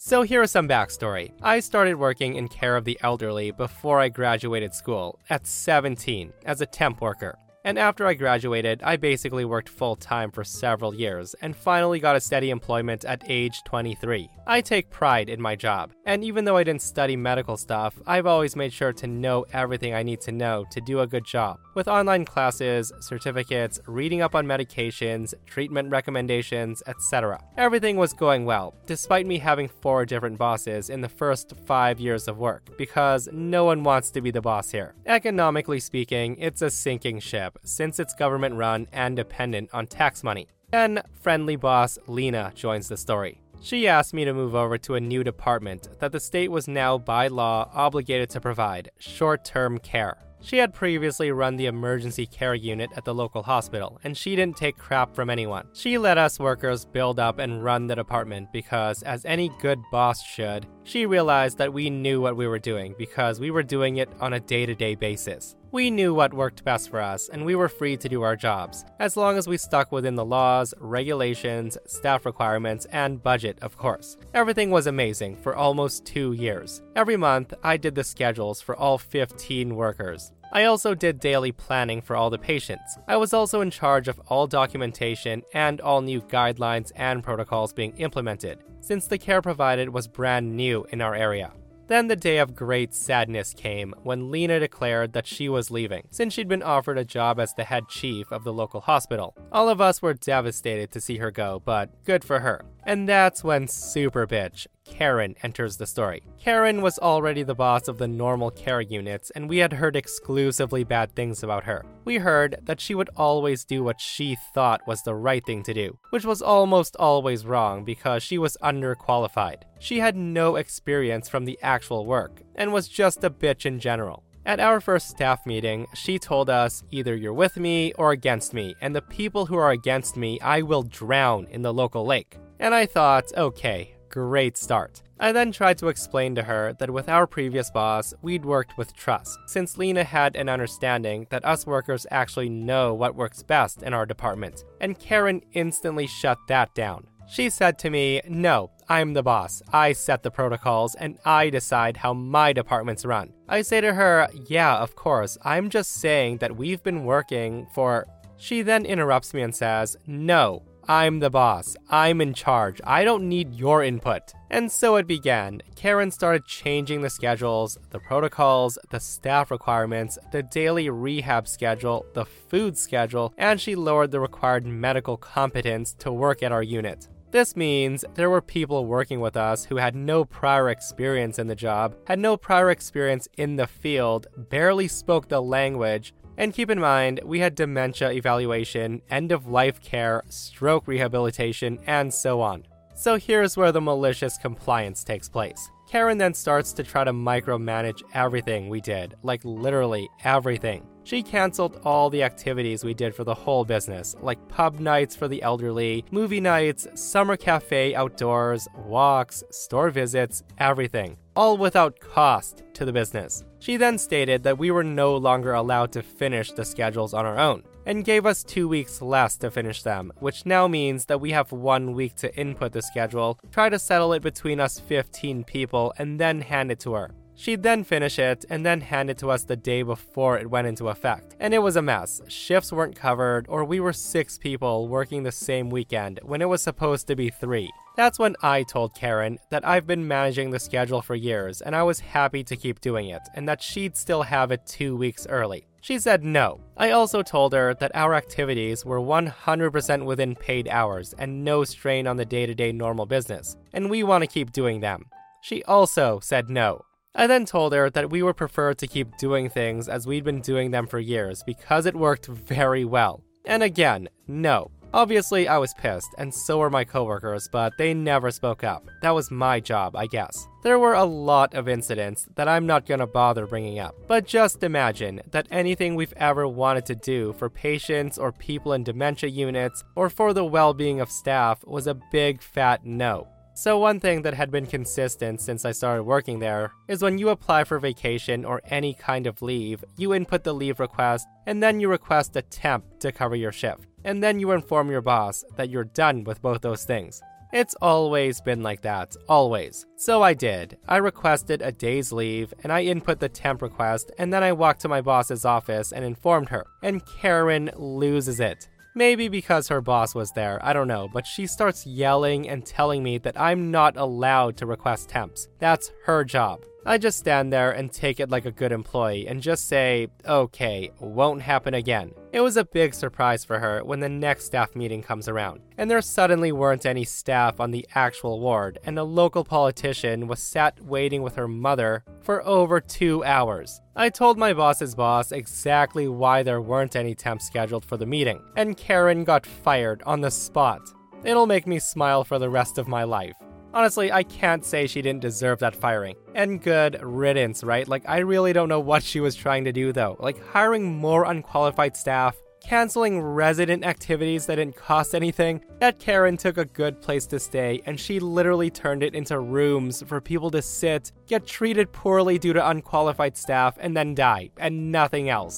So 0.03 0.23
here 0.23 0.41
is 0.41 0.49
some 0.49 0.67
backstory. 0.67 1.31
I 1.43 1.59
started 1.59 1.93
working 1.93 2.33
in 2.33 2.47
care 2.47 2.75
of 2.75 2.85
the 2.85 2.97
elderly 3.03 3.51
before 3.51 3.99
I 3.99 4.09
graduated 4.09 4.73
school, 4.73 5.19
at 5.29 5.45
17, 5.45 6.33
as 6.43 6.59
a 6.59 6.65
temp 6.65 7.01
worker. 7.01 7.37
And 7.63 7.77
after 7.77 8.07
I 8.07 8.15
graduated, 8.15 8.81
I 8.81 8.97
basically 8.97 9.45
worked 9.45 9.69
full 9.69 9.95
time 9.95 10.31
for 10.31 10.43
several 10.43 10.95
years 10.95 11.35
and 11.41 11.55
finally 11.55 11.99
got 11.99 12.15
a 12.15 12.21
steady 12.21 12.49
employment 12.49 13.05
at 13.05 13.23
age 13.27 13.61
23. 13.65 14.29
I 14.47 14.61
take 14.61 14.89
pride 14.89 15.29
in 15.29 15.39
my 15.39 15.55
job, 15.55 15.91
and 16.05 16.23
even 16.23 16.43
though 16.43 16.57
I 16.57 16.63
didn't 16.63 16.81
study 16.81 17.15
medical 17.15 17.57
stuff, 17.57 18.01
I've 18.07 18.25
always 18.25 18.55
made 18.55 18.73
sure 18.73 18.91
to 18.93 19.07
know 19.07 19.45
everything 19.53 19.93
I 19.93 20.01
need 20.01 20.21
to 20.21 20.31
know 20.31 20.65
to 20.71 20.81
do 20.81 21.01
a 21.01 21.07
good 21.07 21.23
job. 21.23 21.59
With 21.75 21.87
online 21.87 22.25
classes, 22.25 22.91
certificates, 22.99 23.79
reading 23.85 24.21
up 24.21 24.33
on 24.33 24.47
medications, 24.47 25.33
treatment 25.45 25.91
recommendations, 25.91 26.81
etc. 26.87 27.39
Everything 27.57 27.95
was 27.95 28.13
going 28.13 28.45
well, 28.45 28.73
despite 28.87 29.27
me 29.27 29.37
having 29.37 29.67
four 29.67 30.05
different 30.05 30.39
bosses 30.39 30.89
in 30.89 31.01
the 31.01 31.09
first 31.09 31.53
five 31.65 31.99
years 31.99 32.27
of 32.27 32.39
work, 32.39 32.75
because 32.77 33.29
no 33.31 33.65
one 33.65 33.83
wants 33.83 34.09
to 34.11 34.21
be 34.21 34.31
the 34.31 34.41
boss 34.41 34.71
here. 34.71 34.95
Economically 35.05 35.79
speaking, 35.79 36.35
it's 36.37 36.63
a 36.63 36.71
sinking 36.71 37.19
ship 37.19 37.50
since 37.63 37.99
it's 37.99 38.13
government 38.13 38.55
run 38.55 38.87
and 38.91 39.15
dependent 39.15 39.69
on 39.73 39.87
tax 39.87 40.23
money. 40.23 40.47
Then, 40.71 41.01
friendly 41.21 41.55
boss 41.55 41.97
Lena 42.07 42.51
joins 42.55 42.87
the 42.87 42.97
story. 42.97 43.41
She 43.61 43.87
asked 43.87 44.13
me 44.13 44.25
to 44.25 44.33
move 44.33 44.55
over 44.55 44.77
to 44.79 44.95
a 44.95 44.99
new 44.99 45.23
department 45.23 45.87
that 45.99 46.11
the 46.11 46.19
state 46.19 46.49
was 46.49 46.67
now 46.67 46.97
by 46.97 47.27
law 47.27 47.69
obligated 47.73 48.29
to 48.31 48.41
provide 48.41 48.89
short 48.97 49.45
term 49.45 49.77
care. 49.77 50.17
She 50.43 50.57
had 50.57 50.73
previously 50.73 51.31
run 51.31 51.55
the 51.55 51.67
emergency 51.67 52.25
care 52.25 52.55
unit 52.55 52.89
at 52.95 53.05
the 53.05 53.13
local 53.13 53.43
hospital, 53.43 53.99
and 54.03 54.17
she 54.17 54.35
didn't 54.35 54.57
take 54.57 54.77
crap 54.77 55.13
from 55.13 55.29
anyone. 55.29 55.67
She 55.73 55.99
let 55.99 56.17
us 56.17 56.39
workers 56.39 56.83
build 56.83 57.19
up 57.19 57.37
and 57.37 57.63
run 57.63 57.85
the 57.85 57.95
department 57.95 58.51
because, 58.51 59.03
as 59.03 59.23
any 59.23 59.51
good 59.59 59.79
boss 59.91 60.23
should, 60.23 60.65
she 60.83 61.05
realized 61.05 61.59
that 61.59 61.73
we 61.73 61.91
knew 61.91 62.19
what 62.19 62.35
we 62.35 62.47
were 62.47 62.57
doing 62.57 62.95
because 62.97 63.39
we 63.39 63.51
were 63.51 63.61
doing 63.61 63.97
it 63.97 64.09
on 64.19 64.33
a 64.33 64.39
day 64.39 64.65
to 64.65 64.73
day 64.73 64.95
basis. 64.95 65.55
We 65.73 65.89
knew 65.89 66.13
what 66.13 66.33
worked 66.33 66.65
best 66.65 66.89
for 66.89 66.99
us, 66.99 67.29
and 67.29 67.45
we 67.45 67.55
were 67.55 67.69
free 67.69 67.95
to 67.95 68.09
do 68.09 68.23
our 68.23 68.35
jobs, 68.35 68.83
as 68.99 69.15
long 69.15 69.37
as 69.37 69.47
we 69.47 69.55
stuck 69.55 69.89
within 69.89 70.15
the 70.15 70.25
laws, 70.25 70.73
regulations, 70.81 71.77
staff 71.85 72.25
requirements, 72.25 72.85
and 72.91 73.23
budget, 73.23 73.57
of 73.61 73.77
course. 73.77 74.17
Everything 74.33 74.69
was 74.69 74.87
amazing 74.87 75.37
for 75.37 75.55
almost 75.55 76.03
two 76.03 76.33
years. 76.33 76.81
Every 76.97 77.15
month, 77.15 77.53
I 77.63 77.77
did 77.77 77.95
the 77.95 78.03
schedules 78.03 78.59
for 78.59 78.75
all 78.75 78.97
15 78.97 79.73
workers. 79.73 80.33
I 80.51 80.65
also 80.65 80.93
did 80.93 81.21
daily 81.21 81.53
planning 81.53 82.01
for 82.01 82.17
all 82.17 82.29
the 82.29 82.37
patients. 82.37 82.97
I 83.07 83.15
was 83.15 83.33
also 83.33 83.61
in 83.61 83.71
charge 83.71 84.09
of 84.09 84.19
all 84.27 84.47
documentation 84.47 85.41
and 85.53 85.79
all 85.79 86.01
new 86.01 86.19
guidelines 86.19 86.91
and 86.97 87.23
protocols 87.23 87.71
being 87.71 87.95
implemented, 87.95 88.59
since 88.81 89.07
the 89.07 89.17
care 89.17 89.41
provided 89.41 89.87
was 89.87 90.09
brand 90.09 90.53
new 90.57 90.85
in 90.89 90.99
our 90.99 91.15
area. 91.15 91.53
Then 91.91 92.07
the 92.07 92.15
day 92.15 92.37
of 92.37 92.55
great 92.55 92.93
sadness 92.93 93.53
came 93.53 93.93
when 94.01 94.31
Lena 94.31 94.61
declared 94.61 95.11
that 95.11 95.27
she 95.27 95.49
was 95.49 95.69
leaving, 95.69 96.07
since 96.09 96.33
she'd 96.33 96.47
been 96.47 96.63
offered 96.63 96.97
a 96.97 97.03
job 97.03 97.37
as 97.37 97.53
the 97.53 97.65
head 97.65 97.89
chief 97.89 98.31
of 98.31 98.45
the 98.45 98.53
local 98.53 98.79
hospital. 98.79 99.35
All 99.51 99.67
of 99.67 99.81
us 99.81 100.01
were 100.01 100.13
devastated 100.13 100.89
to 100.91 101.01
see 101.01 101.17
her 101.17 101.31
go, 101.31 101.61
but 101.65 101.89
good 102.05 102.23
for 102.23 102.39
her. 102.39 102.63
And 102.85 103.09
that's 103.09 103.43
when 103.43 103.67
Super 103.67 104.25
Bitch, 104.25 104.67
Karen, 104.91 105.35
enters 105.41 105.77
the 105.77 105.87
story. 105.87 106.21
Karen 106.37 106.81
was 106.81 106.99
already 106.99 107.41
the 107.41 107.55
boss 107.55 107.87
of 107.87 107.97
the 107.97 108.07
normal 108.07 108.51
care 108.51 108.81
units, 108.81 109.31
and 109.31 109.49
we 109.49 109.57
had 109.57 109.73
heard 109.73 109.95
exclusively 109.95 110.83
bad 110.83 111.15
things 111.15 111.41
about 111.41 111.63
her. 111.63 111.83
We 112.05 112.17
heard 112.17 112.59
that 112.61 112.81
she 112.81 112.93
would 112.93 113.09
always 113.15 113.65
do 113.65 113.83
what 113.83 113.99
she 113.99 114.37
thought 114.53 114.85
was 114.85 115.01
the 115.01 115.15
right 115.15 115.43
thing 115.43 115.63
to 115.63 115.73
do, 115.73 115.97
which 116.11 116.25
was 116.25 116.41
almost 116.41 116.95
always 116.97 117.45
wrong 117.45 117.83
because 117.83 118.21
she 118.21 118.37
was 118.37 118.57
underqualified. 118.61 119.63
She 119.79 119.99
had 119.99 120.15
no 120.15 120.57
experience 120.57 121.29
from 121.29 121.45
the 121.45 121.57
actual 121.63 122.05
work, 122.05 122.43
and 122.53 122.73
was 122.73 122.87
just 122.87 123.23
a 123.23 123.31
bitch 123.31 123.65
in 123.65 123.79
general. 123.79 124.23
At 124.45 124.59
our 124.59 124.81
first 124.81 125.09
staff 125.09 125.45
meeting, 125.45 125.87
she 125.93 126.17
told 126.17 126.49
us 126.49 126.83
either 126.91 127.15
you're 127.15 127.33
with 127.33 127.57
me 127.57 127.93
or 127.93 128.11
against 128.11 128.53
me, 128.53 128.75
and 128.81 128.95
the 128.95 129.01
people 129.01 129.45
who 129.45 129.55
are 129.55 129.71
against 129.71 130.17
me 130.17 130.39
I 130.41 130.63
will 130.63 130.83
drown 130.83 131.47
in 131.49 131.61
the 131.61 131.73
local 131.73 132.05
lake. 132.05 132.37
And 132.59 132.73
I 132.73 132.85
thought, 132.87 133.25
okay, 133.37 133.95
great 134.11 134.57
start. 134.57 135.01
I 135.19 135.31
then 135.31 135.51
tried 135.51 135.77
to 135.79 135.87
explain 135.87 136.35
to 136.35 136.43
her 136.43 136.73
that 136.73 136.89
with 136.89 137.07
our 137.07 137.25
previous 137.25 137.71
boss, 137.71 138.13
we'd 138.21 138.43
worked 138.43 138.77
with 138.77 138.95
trust, 138.95 139.37
since 139.47 139.77
Lena 139.77 140.03
had 140.03 140.35
an 140.35 140.49
understanding 140.49 141.27
that 141.29 141.45
us 141.45 141.65
workers 141.65 142.05
actually 142.11 142.49
know 142.49 142.93
what 142.93 143.15
works 143.15 143.43
best 143.43 143.83
in 143.83 143.93
our 143.93 144.05
department, 144.05 144.65
and 144.79 144.99
Karen 144.99 145.41
instantly 145.53 146.07
shut 146.07 146.37
that 146.47 146.73
down. 146.75 147.07
She 147.31 147.49
said 147.49 147.79
to 147.79 147.89
me, 147.89 148.21
No, 148.27 148.71
I'm 148.89 149.13
the 149.13 149.23
boss. 149.23 149.61
I 149.71 149.93
set 149.93 150.21
the 150.21 150.31
protocols 150.31 150.95
and 150.95 151.17
I 151.23 151.49
decide 151.49 151.95
how 151.95 152.13
my 152.13 152.51
department's 152.51 153.05
run. 153.05 153.31
I 153.47 153.61
say 153.61 153.79
to 153.79 153.93
her, 153.93 154.27
Yeah, 154.47 154.75
of 154.75 154.95
course. 154.95 155.37
I'm 155.45 155.69
just 155.69 155.91
saying 155.93 156.39
that 156.39 156.57
we've 156.57 156.83
been 156.83 157.05
working 157.05 157.67
for. 157.73 158.05
She 158.35 158.63
then 158.63 158.85
interrupts 158.85 159.33
me 159.33 159.43
and 159.43 159.55
says, 159.55 159.95
No, 160.05 160.63
I'm 160.91 161.19
the 161.19 161.29
boss. 161.29 161.77
I'm 161.89 162.19
in 162.19 162.33
charge. 162.33 162.81
I 162.83 163.05
don't 163.05 163.29
need 163.29 163.55
your 163.55 163.81
input. 163.81 164.33
And 164.49 164.69
so 164.69 164.97
it 164.97 165.07
began. 165.07 165.61
Karen 165.73 166.11
started 166.11 166.43
changing 166.43 166.99
the 166.99 167.09
schedules, 167.09 167.79
the 167.91 167.99
protocols, 167.99 168.77
the 168.89 168.99
staff 168.99 169.51
requirements, 169.51 170.17
the 170.33 170.43
daily 170.43 170.89
rehab 170.89 171.47
schedule, 171.47 172.05
the 172.13 172.25
food 172.25 172.77
schedule, 172.77 173.33
and 173.37 173.61
she 173.61 173.73
lowered 173.73 174.11
the 174.11 174.19
required 174.19 174.65
medical 174.65 175.15
competence 175.15 175.93
to 175.99 176.11
work 176.11 176.43
at 176.43 176.51
our 176.51 176.61
unit. 176.61 177.07
This 177.31 177.55
means 177.55 178.03
there 178.15 178.29
were 178.29 178.41
people 178.41 178.85
working 178.85 179.21
with 179.21 179.37
us 179.37 179.63
who 179.63 179.77
had 179.77 179.95
no 179.95 180.25
prior 180.25 180.67
experience 180.69 181.39
in 181.39 181.47
the 181.47 181.55
job, 181.55 181.95
had 182.05 182.19
no 182.19 182.35
prior 182.35 182.69
experience 182.69 183.29
in 183.37 183.55
the 183.55 183.67
field, 183.67 184.27
barely 184.35 184.89
spoke 184.89 185.29
the 185.29 185.41
language, 185.41 186.13
and 186.41 186.55
keep 186.55 186.71
in 186.71 186.79
mind, 186.79 187.19
we 187.23 187.39
had 187.39 187.53
dementia 187.53 188.09
evaluation, 188.09 188.99
end 189.11 189.31
of 189.31 189.45
life 189.45 189.79
care, 189.79 190.23
stroke 190.27 190.87
rehabilitation, 190.87 191.77
and 191.85 192.11
so 192.11 192.41
on. 192.41 192.65
So 192.95 193.17
here's 193.17 193.55
where 193.55 193.71
the 193.71 193.79
malicious 193.79 194.39
compliance 194.39 195.03
takes 195.03 195.29
place. 195.29 195.69
Karen 195.87 196.17
then 196.17 196.33
starts 196.33 196.73
to 196.73 196.83
try 196.83 197.03
to 197.03 197.13
micromanage 197.13 198.01
everything 198.15 198.69
we 198.69 198.81
did, 198.81 199.13
like 199.21 199.41
literally 199.45 200.09
everything. 200.23 200.87
She 201.03 201.21
canceled 201.21 201.79
all 201.83 202.09
the 202.09 202.23
activities 202.23 202.83
we 202.83 202.95
did 202.95 203.13
for 203.13 203.23
the 203.23 203.35
whole 203.35 203.63
business, 203.63 204.15
like 204.19 204.47
pub 204.47 204.79
nights 204.79 205.15
for 205.15 205.27
the 205.27 205.43
elderly, 205.43 206.05
movie 206.09 206.41
nights, 206.41 206.87
summer 206.95 207.37
cafe 207.37 207.93
outdoors, 207.93 208.67
walks, 208.87 209.43
store 209.51 209.91
visits, 209.91 210.41
everything, 210.57 211.17
all 211.35 211.55
without 211.57 211.99
cost 211.99 212.63
to 212.73 212.83
the 212.83 212.93
business. 212.93 213.43
She 213.61 213.77
then 213.77 213.99
stated 213.99 214.41
that 214.41 214.57
we 214.57 214.71
were 214.71 214.83
no 214.83 215.15
longer 215.15 215.53
allowed 215.53 215.91
to 215.91 216.01
finish 216.01 216.51
the 216.51 216.65
schedules 216.65 217.13
on 217.13 217.27
our 217.27 217.37
own, 217.37 217.61
and 217.85 218.03
gave 218.03 218.25
us 218.25 218.43
two 218.43 218.67
weeks 218.67 219.03
less 219.03 219.37
to 219.37 219.51
finish 219.51 219.83
them, 219.83 220.11
which 220.19 220.47
now 220.47 220.67
means 220.67 221.05
that 221.05 221.21
we 221.21 221.29
have 221.29 221.51
one 221.51 221.93
week 221.93 222.15
to 222.15 222.35
input 222.35 222.71
the 222.71 222.81
schedule, 222.81 223.37
try 223.51 223.69
to 223.69 223.77
settle 223.77 224.13
it 224.13 224.23
between 224.23 224.59
us 224.59 224.79
15 224.79 225.43
people, 225.43 225.93
and 225.99 226.19
then 226.19 226.41
hand 226.41 226.71
it 226.71 226.79
to 226.79 226.93
her. 226.93 227.11
She'd 227.35 227.61
then 227.61 227.83
finish 227.83 228.17
it 228.17 228.45
and 228.49 228.65
then 228.65 228.81
hand 228.81 229.11
it 229.11 229.19
to 229.19 229.29
us 229.29 229.43
the 229.43 229.55
day 229.55 229.83
before 229.83 230.39
it 230.39 230.49
went 230.49 230.67
into 230.67 230.89
effect. 230.89 231.35
And 231.39 231.53
it 231.53 231.59
was 231.59 231.75
a 231.75 231.83
mess. 231.83 232.19
Shifts 232.27 232.73
weren't 232.73 232.95
covered, 232.95 233.45
or 233.47 233.63
we 233.63 233.79
were 233.79 233.93
six 233.93 234.39
people 234.39 234.87
working 234.87 235.21
the 235.21 235.31
same 235.31 235.69
weekend 235.69 236.19
when 236.23 236.41
it 236.41 236.49
was 236.49 236.63
supposed 236.63 237.05
to 237.07 237.15
be 237.15 237.29
three. 237.29 237.69
That's 237.95 238.17
when 238.17 238.35
I 238.41 238.63
told 238.63 238.95
Karen 238.95 239.37
that 239.49 239.67
I've 239.67 239.85
been 239.85 240.07
managing 240.07 240.51
the 240.51 240.59
schedule 240.59 241.01
for 241.01 241.15
years 241.15 241.61
and 241.61 241.75
I 241.75 241.83
was 241.83 241.99
happy 241.99 242.43
to 242.45 242.55
keep 242.55 242.79
doing 242.79 243.09
it, 243.09 243.21
and 243.35 243.47
that 243.49 243.61
she'd 243.61 243.97
still 243.97 244.23
have 244.23 244.51
it 244.51 244.65
two 244.65 244.95
weeks 244.95 245.27
early. 245.27 245.67
She 245.81 245.97
said 245.97 246.23
no. 246.23 246.61
I 246.77 246.91
also 246.91 247.23
told 247.23 247.53
her 247.53 247.73
that 247.75 247.95
our 247.95 248.13
activities 248.13 248.85
were 248.85 249.01
100% 249.01 250.05
within 250.05 250.35
paid 250.35 250.67
hours 250.67 251.13
and 251.17 251.43
no 251.43 251.63
strain 251.63 252.07
on 252.07 252.17
the 252.17 252.25
day 252.25 252.45
to 252.45 252.53
day 252.53 252.71
normal 252.71 253.07
business, 253.07 253.57
and 253.73 253.89
we 253.89 254.03
want 254.03 254.21
to 254.23 254.27
keep 254.27 254.51
doing 254.51 254.79
them. 254.79 255.05
She 255.41 255.63
also 255.63 256.19
said 256.21 256.49
no. 256.49 256.85
I 257.13 257.27
then 257.27 257.45
told 257.45 257.73
her 257.73 257.89
that 257.89 258.09
we 258.09 258.21
would 258.23 258.37
prefer 258.37 258.73
to 258.75 258.87
keep 258.87 259.17
doing 259.17 259.49
things 259.49 259.89
as 259.89 260.07
we'd 260.07 260.23
been 260.23 260.39
doing 260.41 260.71
them 260.71 260.87
for 260.87 260.99
years 260.99 261.43
because 261.43 261.85
it 261.85 261.95
worked 261.95 262.27
very 262.27 262.85
well. 262.85 263.23
And 263.45 263.63
again, 263.63 264.07
no. 264.27 264.71
Obviously, 264.93 265.47
I 265.47 265.57
was 265.57 265.73
pissed, 265.73 266.13
and 266.17 266.33
so 266.33 266.57
were 266.57 266.69
my 266.69 266.83
coworkers, 266.83 267.47
but 267.49 267.77
they 267.77 267.93
never 267.93 268.29
spoke 268.29 268.65
up. 268.65 268.89
That 269.01 269.15
was 269.15 269.31
my 269.31 269.61
job, 269.61 269.95
I 269.95 270.05
guess. 270.05 270.47
There 270.63 270.79
were 270.79 270.95
a 270.95 271.05
lot 271.05 271.53
of 271.53 271.69
incidents 271.69 272.27
that 272.35 272.49
I'm 272.49 272.65
not 272.67 272.85
gonna 272.85 273.07
bother 273.07 273.47
bringing 273.47 273.79
up, 273.79 273.95
but 274.07 274.27
just 274.27 274.63
imagine 274.63 275.21
that 275.31 275.47
anything 275.49 275.95
we've 275.95 276.13
ever 276.17 276.45
wanted 276.45 276.85
to 276.87 276.95
do 276.95 277.33
for 277.33 277.49
patients 277.49 278.17
or 278.17 278.33
people 278.33 278.73
in 278.73 278.83
dementia 278.83 279.29
units 279.29 279.81
or 279.95 280.09
for 280.09 280.33
the 280.33 280.43
well 280.43 280.73
being 280.73 280.99
of 280.99 281.09
staff 281.09 281.65
was 281.65 281.87
a 281.87 281.99
big 282.11 282.41
fat 282.41 282.85
no. 282.85 283.29
So, 283.53 283.77
one 283.77 283.99
thing 283.99 284.21
that 284.23 284.33
had 284.33 284.49
been 284.49 284.65
consistent 284.65 285.39
since 285.39 285.65
I 285.65 285.71
started 285.71 286.03
working 286.03 286.39
there 286.39 286.71
is 286.87 287.01
when 287.01 287.17
you 287.17 287.29
apply 287.29 287.63
for 287.63 287.79
vacation 287.79 288.43
or 288.43 288.61
any 288.65 288.93
kind 288.93 289.27
of 289.27 289.41
leave, 289.41 289.83
you 289.97 290.13
input 290.13 290.43
the 290.43 290.53
leave 290.53 290.79
request 290.79 291.27
and 291.45 291.61
then 291.61 291.79
you 291.79 291.89
request 291.89 292.35
a 292.35 292.41
temp 292.41 292.99
to 292.99 293.11
cover 293.11 293.35
your 293.35 293.51
shift. 293.51 293.90
And 294.03 294.23
then 294.23 294.39
you 294.39 294.51
inform 294.51 294.89
your 294.89 295.01
boss 295.01 295.43
that 295.55 295.69
you're 295.69 295.83
done 295.83 296.23
with 296.23 296.41
both 296.41 296.61
those 296.61 296.85
things. 296.85 297.21
It's 297.53 297.75
always 297.81 298.39
been 298.39 298.63
like 298.63 298.81
that, 298.83 299.13
always. 299.27 299.85
So 299.97 300.23
I 300.23 300.33
did. 300.33 300.77
I 300.87 300.97
requested 300.97 301.61
a 301.61 301.71
day's 301.71 302.13
leave 302.13 302.53
and 302.63 302.71
I 302.71 302.83
input 302.83 303.19
the 303.19 303.27
temp 303.27 303.61
request 303.61 304.09
and 304.17 304.33
then 304.33 304.41
I 304.41 304.53
walked 304.53 304.79
to 304.81 304.87
my 304.87 305.01
boss's 305.01 305.43
office 305.43 305.91
and 305.91 306.05
informed 306.05 306.47
her. 306.49 306.65
And 306.81 307.05
Karen 307.05 307.69
loses 307.75 308.39
it. 308.39 308.69
Maybe 308.95 309.27
because 309.27 309.67
her 309.67 309.81
boss 309.81 310.15
was 310.15 310.31
there, 310.31 310.59
I 310.61 310.73
don't 310.73 310.87
know, 310.87 311.09
but 311.13 311.25
she 311.25 311.45
starts 311.45 311.85
yelling 311.85 312.47
and 312.49 312.65
telling 312.65 313.03
me 313.03 313.17
that 313.19 313.39
I'm 313.39 313.71
not 313.71 313.95
allowed 313.95 314.57
to 314.57 314.65
request 314.65 315.09
temps. 315.09 315.47
That's 315.59 315.91
her 316.05 316.25
job. 316.25 316.61
I 316.83 316.97
just 316.97 317.19
stand 317.19 317.53
there 317.53 317.71
and 317.71 317.91
take 317.91 318.19
it 318.19 318.31
like 318.31 318.45
a 318.45 318.51
good 318.51 318.71
employee 318.71 319.27
and 319.27 319.39
just 319.39 319.67
say, 319.67 320.07
okay, 320.27 320.89
won't 320.99 321.43
happen 321.43 321.75
again. 321.75 322.11
It 322.33 322.41
was 322.41 322.57
a 322.57 322.65
big 322.65 322.95
surprise 322.95 323.45
for 323.45 323.59
her 323.59 323.83
when 323.83 323.99
the 323.99 324.09
next 324.09 324.45
staff 324.45 324.75
meeting 324.75 325.03
comes 325.03 325.27
around, 325.27 325.61
and 325.77 325.91
there 325.91 326.01
suddenly 326.01 326.51
weren't 326.51 326.87
any 326.87 327.03
staff 327.03 327.59
on 327.59 327.69
the 327.69 327.87
actual 327.93 328.39
ward, 328.39 328.79
and 328.83 328.97
a 328.97 329.03
local 329.03 329.43
politician 329.43 330.27
was 330.27 330.41
sat 330.41 330.81
waiting 330.83 331.21
with 331.21 331.35
her 331.35 331.47
mother 331.47 332.03
for 332.21 332.43
over 332.47 332.81
two 332.81 333.23
hours. 333.25 333.79
I 333.95 334.09
told 334.09 334.39
my 334.39 334.53
boss's 334.53 334.95
boss 334.95 335.31
exactly 335.31 336.07
why 336.07 336.41
there 336.41 336.61
weren't 336.61 336.95
any 336.95 337.13
temps 337.13 337.45
scheduled 337.45 337.85
for 337.85 337.97
the 337.97 338.07
meeting, 338.07 338.41
and 338.55 338.75
Karen 338.75 339.23
got 339.23 339.45
fired 339.45 340.01
on 340.07 340.21
the 340.21 340.31
spot. 340.31 340.81
It'll 341.23 341.45
make 341.45 341.67
me 341.67 341.77
smile 341.77 342.23
for 342.23 342.39
the 342.39 342.49
rest 342.49 342.79
of 342.79 342.87
my 342.87 343.03
life. 343.03 343.35
Honestly, 343.73 344.11
I 344.11 344.23
can't 344.23 344.65
say 344.65 344.85
she 344.85 345.01
didn't 345.01 345.21
deserve 345.21 345.59
that 345.59 345.75
firing. 345.75 346.15
And 346.35 346.61
good 346.61 346.99
riddance, 347.01 347.63
right? 347.63 347.87
Like, 347.87 348.03
I 348.07 348.19
really 348.19 348.51
don't 348.51 348.67
know 348.67 348.81
what 348.81 349.01
she 349.01 349.21
was 349.21 349.35
trying 349.35 349.63
to 349.63 349.71
do 349.71 349.93
though. 349.93 350.17
Like, 350.19 350.45
hiring 350.47 350.97
more 350.97 351.23
unqualified 351.23 351.95
staff, 351.95 352.35
canceling 352.61 353.21
resident 353.21 353.85
activities 353.85 354.45
that 354.45 354.55
didn't 354.55 354.75
cost 354.75 355.15
anything. 355.15 355.61
That 355.79 355.99
Karen 355.99 356.35
took 356.35 356.57
a 356.57 356.65
good 356.65 357.01
place 357.01 357.25
to 357.27 357.39
stay 357.39 357.81
and 357.85 357.97
she 357.97 358.19
literally 358.19 358.69
turned 358.69 359.03
it 359.03 359.15
into 359.15 359.39
rooms 359.39 360.03
for 360.05 360.19
people 360.19 360.51
to 360.51 360.61
sit, 360.61 361.13
get 361.27 361.47
treated 361.47 361.93
poorly 361.93 362.37
due 362.37 362.53
to 362.53 362.69
unqualified 362.69 363.37
staff, 363.37 363.77
and 363.79 363.95
then 363.95 364.15
die, 364.15 364.51
and 364.57 364.91
nothing 364.91 365.29
else. 365.29 365.57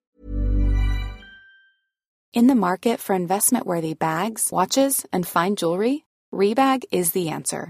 In 2.33 2.47
the 2.47 2.55
market 2.55 2.99
for 2.99 3.13
investment 3.15 3.65
worthy 3.65 3.93
bags, 3.93 4.49
watches, 4.51 5.05
and 5.11 5.27
fine 5.27 5.55
jewelry, 5.55 6.05
Rebag 6.33 6.83
is 6.91 7.11
the 7.11 7.29
answer. 7.29 7.69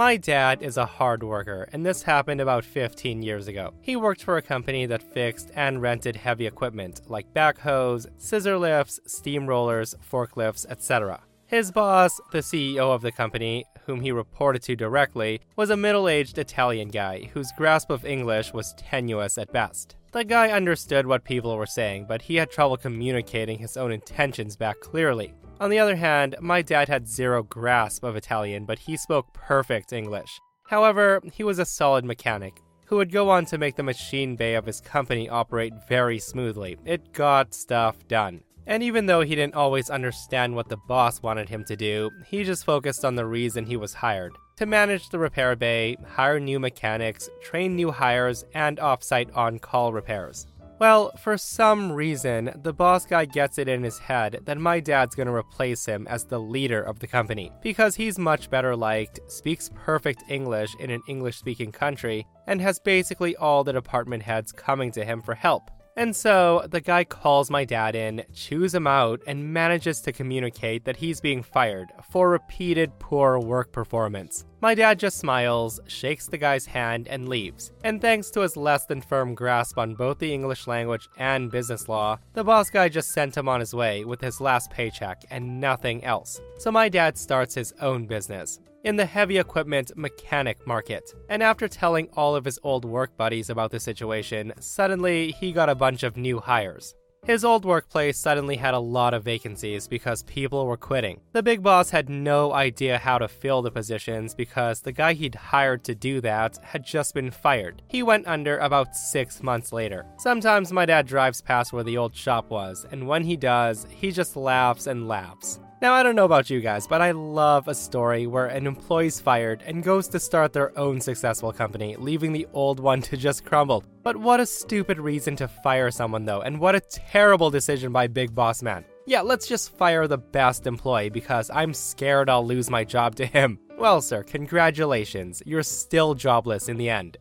My 0.00 0.16
dad 0.16 0.62
is 0.62 0.78
a 0.78 0.86
hard 0.86 1.22
worker, 1.22 1.68
and 1.74 1.84
this 1.84 2.04
happened 2.04 2.40
about 2.40 2.64
15 2.64 3.20
years 3.20 3.48
ago. 3.48 3.74
He 3.82 3.96
worked 3.96 4.24
for 4.24 4.38
a 4.38 4.42
company 4.42 4.86
that 4.86 5.02
fixed 5.02 5.50
and 5.54 5.82
rented 5.82 6.16
heavy 6.16 6.46
equipment 6.46 7.02
like 7.06 7.34
backhoes, 7.34 8.06
scissor 8.16 8.56
lifts, 8.56 8.98
steamrollers, 9.06 9.94
forklifts, 9.98 10.64
etc. 10.70 11.20
His 11.44 11.70
boss, 11.70 12.18
the 12.32 12.38
CEO 12.38 12.94
of 12.94 13.02
the 13.02 13.12
company, 13.12 13.66
whom 13.84 14.00
he 14.00 14.10
reported 14.10 14.62
to 14.62 14.74
directly, 14.74 15.42
was 15.54 15.68
a 15.68 15.76
middle 15.76 16.08
aged 16.08 16.38
Italian 16.38 16.88
guy 16.88 17.28
whose 17.34 17.52
grasp 17.58 17.90
of 17.90 18.06
English 18.06 18.54
was 18.54 18.72
tenuous 18.78 19.36
at 19.36 19.52
best. 19.52 19.96
The 20.12 20.24
guy 20.24 20.48
understood 20.48 21.06
what 21.06 21.24
people 21.24 21.54
were 21.54 21.66
saying, 21.66 22.06
but 22.08 22.22
he 22.22 22.36
had 22.36 22.50
trouble 22.50 22.78
communicating 22.78 23.58
his 23.58 23.76
own 23.76 23.92
intentions 23.92 24.56
back 24.56 24.80
clearly. 24.80 25.34
On 25.60 25.68
the 25.68 25.78
other 25.78 25.96
hand, 25.96 26.36
my 26.40 26.62
dad 26.62 26.88
had 26.88 27.06
zero 27.06 27.42
grasp 27.42 28.02
of 28.02 28.16
Italian, 28.16 28.64
but 28.64 28.78
he 28.78 28.96
spoke 28.96 29.34
perfect 29.34 29.92
English. 29.92 30.40
However, 30.64 31.20
he 31.34 31.44
was 31.44 31.58
a 31.58 31.66
solid 31.66 32.02
mechanic 32.02 32.62
who 32.86 32.96
would 32.96 33.12
go 33.12 33.28
on 33.28 33.44
to 33.44 33.58
make 33.58 33.76
the 33.76 33.82
machine 33.82 34.36
bay 34.36 34.54
of 34.54 34.64
his 34.64 34.80
company 34.80 35.28
operate 35.28 35.74
very 35.86 36.18
smoothly. 36.18 36.78
It 36.86 37.12
got 37.12 37.52
stuff 37.52 38.08
done. 38.08 38.40
And 38.66 38.82
even 38.82 39.04
though 39.04 39.20
he 39.20 39.34
didn't 39.34 39.54
always 39.54 39.90
understand 39.90 40.56
what 40.56 40.70
the 40.70 40.78
boss 40.88 41.22
wanted 41.22 41.50
him 41.50 41.64
to 41.64 41.76
do, 41.76 42.10
he 42.26 42.42
just 42.42 42.64
focused 42.64 43.04
on 43.04 43.14
the 43.14 43.26
reason 43.26 43.66
he 43.66 43.76
was 43.76 43.94
hired 43.94 44.32
to 44.60 44.66
manage 44.66 45.08
the 45.08 45.18
repair 45.18 45.56
bay, 45.56 45.96
hire 46.06 46.38
new 46.38 46.60
mechanics, 46.60 47.30
train 47.40 47.74
new 47.74 47.90
hires, 47.90 48.44
and 48.52 48.76
offsite 48.76 49.34
on 49.34 49.58
call 49.58 49.90
repairs. 49.90 50.46
Well, 50.80 51.12
for 51.18 51.36
some 51.36 51.92
reason, 51.92 52.58
the 52.62 52.72
boss 52.72 53.04
guy 53.04 53.26
gets 53.26 53.58
it 53.58 53.68
in 53.68 53.84
his 53.84 53.98
head 53.98 54.40
that 54.46 54.56
my 54.56 54.80
dad's 54.80 55.14
gonna 55.14 55.34
replace 55.34 55.84
him 55.84 56.06
as 56.08 56.24
the 56.24 56.40
leader 56.40 56.80
of 56.80 57.00
the 57.00 57.06
company 57.06 57.52
because 57.60 57.96
he's 57.96 58.18
much 58.18 58.48
better 58.48 58.74
liked, 58.74 59.20
speaks 59.28 59.68
perfect 59.74 60.24
English 60.30 60.74
in 60.80 60.88
an 60.88 61.02
English 61.06 61.36
speaking 61.36 61.70
country, 61.70 62.26
and 62.46 62.62
has 62.62 62.78
basically 62.78 63.36
all 63.36 63.62
the 63.62 63.74
department 63.74 64.22
heads 64.22 64.52
coming 64.52 64.90
to 64.92 65.04
him 65.04 65.20
for 65.20 65.34
help. 65.34 65.70
And 65.96 66.14
so 66.14 66.66
the 66.70 66.80
guy 66.80 67.04
calls 67.04 67.50
my 67.50 67.64
dad 67.64 67.94
in, 67.94 68.24
chews 68.32 68.74
him 68.74 68.86
out, 68.86 69.20
and 69.26 69.52
manages 69.52 70.00
to 70.02 70.12
communicate 70.12 70.84
that 70.84 70.96
he's 70.96 71.20
being 71.20 71.42
fired 71.42 71.92
for 72.10 72.30
repeated 72.30 72.98
poor 72.98 73.38
work 73.38 73.72
performance. 73.72 74.46
My 74.60 74.74
dad 74.74 74.98
just 74.98 75.18
smiles, 75.18 75.80
shakes 75.86 76.26
the 76.26 76.38
guy's 76.38 76.66
hand, 76.66 77.08
and 77.08 77.28
leaves. 77.28 77.72
And 77.82 78.00
thanks 78.00 78.30
to 78.32 78.40
his 78.40 78.56
less 78.56 78.86
than 78.86 79.00
firm 79.00 79.34
grasp 79.34 79.78
on 79.78 79.94
both 79.94 80.18
the 80.18 80.32
English 80.32 80.66
language 80.66 81.08
and 81.16 81.50
business 81.50 81.88
law, 81.88 82.18
the 82.34 82.44
boss 82.44 82.70
guy 82.70 82.88
just 82.88 83.12
sent 83.12 83.36
him 83.36 83.48
on 83.48 83.60
his 83.60 83.74
way 83.74 84.04
with 84.04 84.20
his 84.20 84.40
last 84.40 84.70
paycheck 84.70 85.24
and 85.30 85.60
nothing 85.60 86.04
else. 86.04 86.40
So 86.58 86.70
my 86.70 86.88
dad 86.88 87.16
starts 87.16 87.54
his 87.54 87.72
own 87.80 88.06
business 88.06 88.60
in 88.84 88.96
the 88.96 89.06
heavy 89.06 89.38
equipment 89.38 89.92
mechanic 89.96 90.66
market. 90.66 91.14
And 91.28 91.42
after 91.42 91.68
telling 91.68 92.08
all 92.16 92.34
of 92.34 92.44
his 92.44 92.58
old 92.62 92.84
work 92.84 93.16
buddies 93.16 93.50
about 93.50 93.70
the 93.70 93.80
situation, 93.80 94.52
suddenly 94.60 95.32
he 95.32 95.52
got 95.52 95.68
a 95.68 95.74
bunch 95.74 96.02
of 96.02 96.16
new 96.16 96.40
hires. 96.40 96.94
His 97.26 97.44
old 97.44 97.66
workplace 97.66 98.16
suddenly 98.16 98.56
had 98.56 98.72
a 98.72 98.78
lot 98.78 99.12
of 99.12 99.22
vacancies 99.22 99.86
because 99.86 100.22
people 100.22 100.64
were 100.64 100.78
quitting. 100.78 101.20
The 101.32 101.42
big 101.42 101.62
boss 101.62 101.90
had 101.90 102.08
no 102.08 102.54
idea 102.54 102.96
how 102.96 103.18
to 103.18 103.28
fill 103.28 103.60
the 103.60 103.70
positions 103.70 104.34
because 104.34 104.80
the 104.80 104.92
guy 104.92 105.12
he'd 105.12 105.34
hired 105.34 105.84
to 105.84 105.94
do 105.94 106.22
that 106.22 106.56
had 106.62 106.82
just 106.82 107.14
been 107.14 107.30
fired. 107.30 107.82
He 107.88 108.02
went 108.02 108.26
under 108.26 108.56
about 108.58 108.96
six 108.96 109.42
months 109.42 109.70
later. 109.70 110.06
Sometimes 110.16 110.72
my 110.72 110.86
dad 110.86 111.06
drives 111.06 111.42
past 111.42 111.74
where 111.74 111.84
the 111.84 111.98
old 111.98 112.16
shop 112.16 112.48
was, 112.48 112.86
and 112.90 113.06
when 113.06 113.22
he 113.22 113.36
does, 113.36 113.86
he 113.90 114.12
just 114.12 114.34
laughs 114.34 114.86
and 114.86 115.06
laughs. 115.06 115.60
Now, 115.82 115.94
I 115.94 116.02
don't 116.02 116.14
know 116.14 116.26
about 116.26 116.50
you 116.50 116.60
guys, 116.60 116.86
but 116.86 117.00
I 117.00 117.12
love 117.12 117.66
a 117.66 117.74
story 117.74 118.26
where 118.26 118.48
an 118.48 118.66
employee's 118.66 119.18
fired 119.18 119.62
and 119.64 119.82
goes 119.82 120.08
to 120.08 120.20
start 120.20 120.52
their 120.52 120.78
own 120.78 121.00
successful 121.00 121.54
company, 121.54 121.96
leaving 121.96 122.34
the 122.34 122.46
old 122.52 122.80
one 122.80 123.00
to 123.00 123.16
just 123.16 123.46
crumble. 123.46 123.82
But 124.02 124.18
what 124.18 124.40
a 124.40 124.46
stupid 124.46 125.00
reason 125.00 125.36
to 125.36 125.48
fire 125.48 125.90
someone, 125.90 126.26
though, 126.26 126.42
and 126.42 126.60
what 126.60 126.74
a 126.74 126.80
terrible 126.80 127.48
decision 127.48 127.92
by 127.92 128.08
Big 128.08 128.34
Boss 128.34 128.62
Man. 128.62 128.84
Yeah, 129.06 129.22
let's 129.22 129.48
just 129.48 129.74
fire 129.74 130.06
the 130.06 130.18
best 130.18 130.66
employee 130.66 131.08
because 131.08 131.50
I'm 131.50 131.72
scared 131.72 132.28
I'll 132.28 132.46
lose 132.46 132.68
my 132.68 132.84
job 132.84 133.14
to 133.14 133.24
him. 133.24 133.58
Well, 133.78 134.02
sir, 134.02 134.22
congratulations. 134.22 135.42
You're 135.46 135.62
still 135.62 136.12
jobless 136.12 136.68
in 136.68 136.76
the 136.76 136.90
end. 136.90 137.16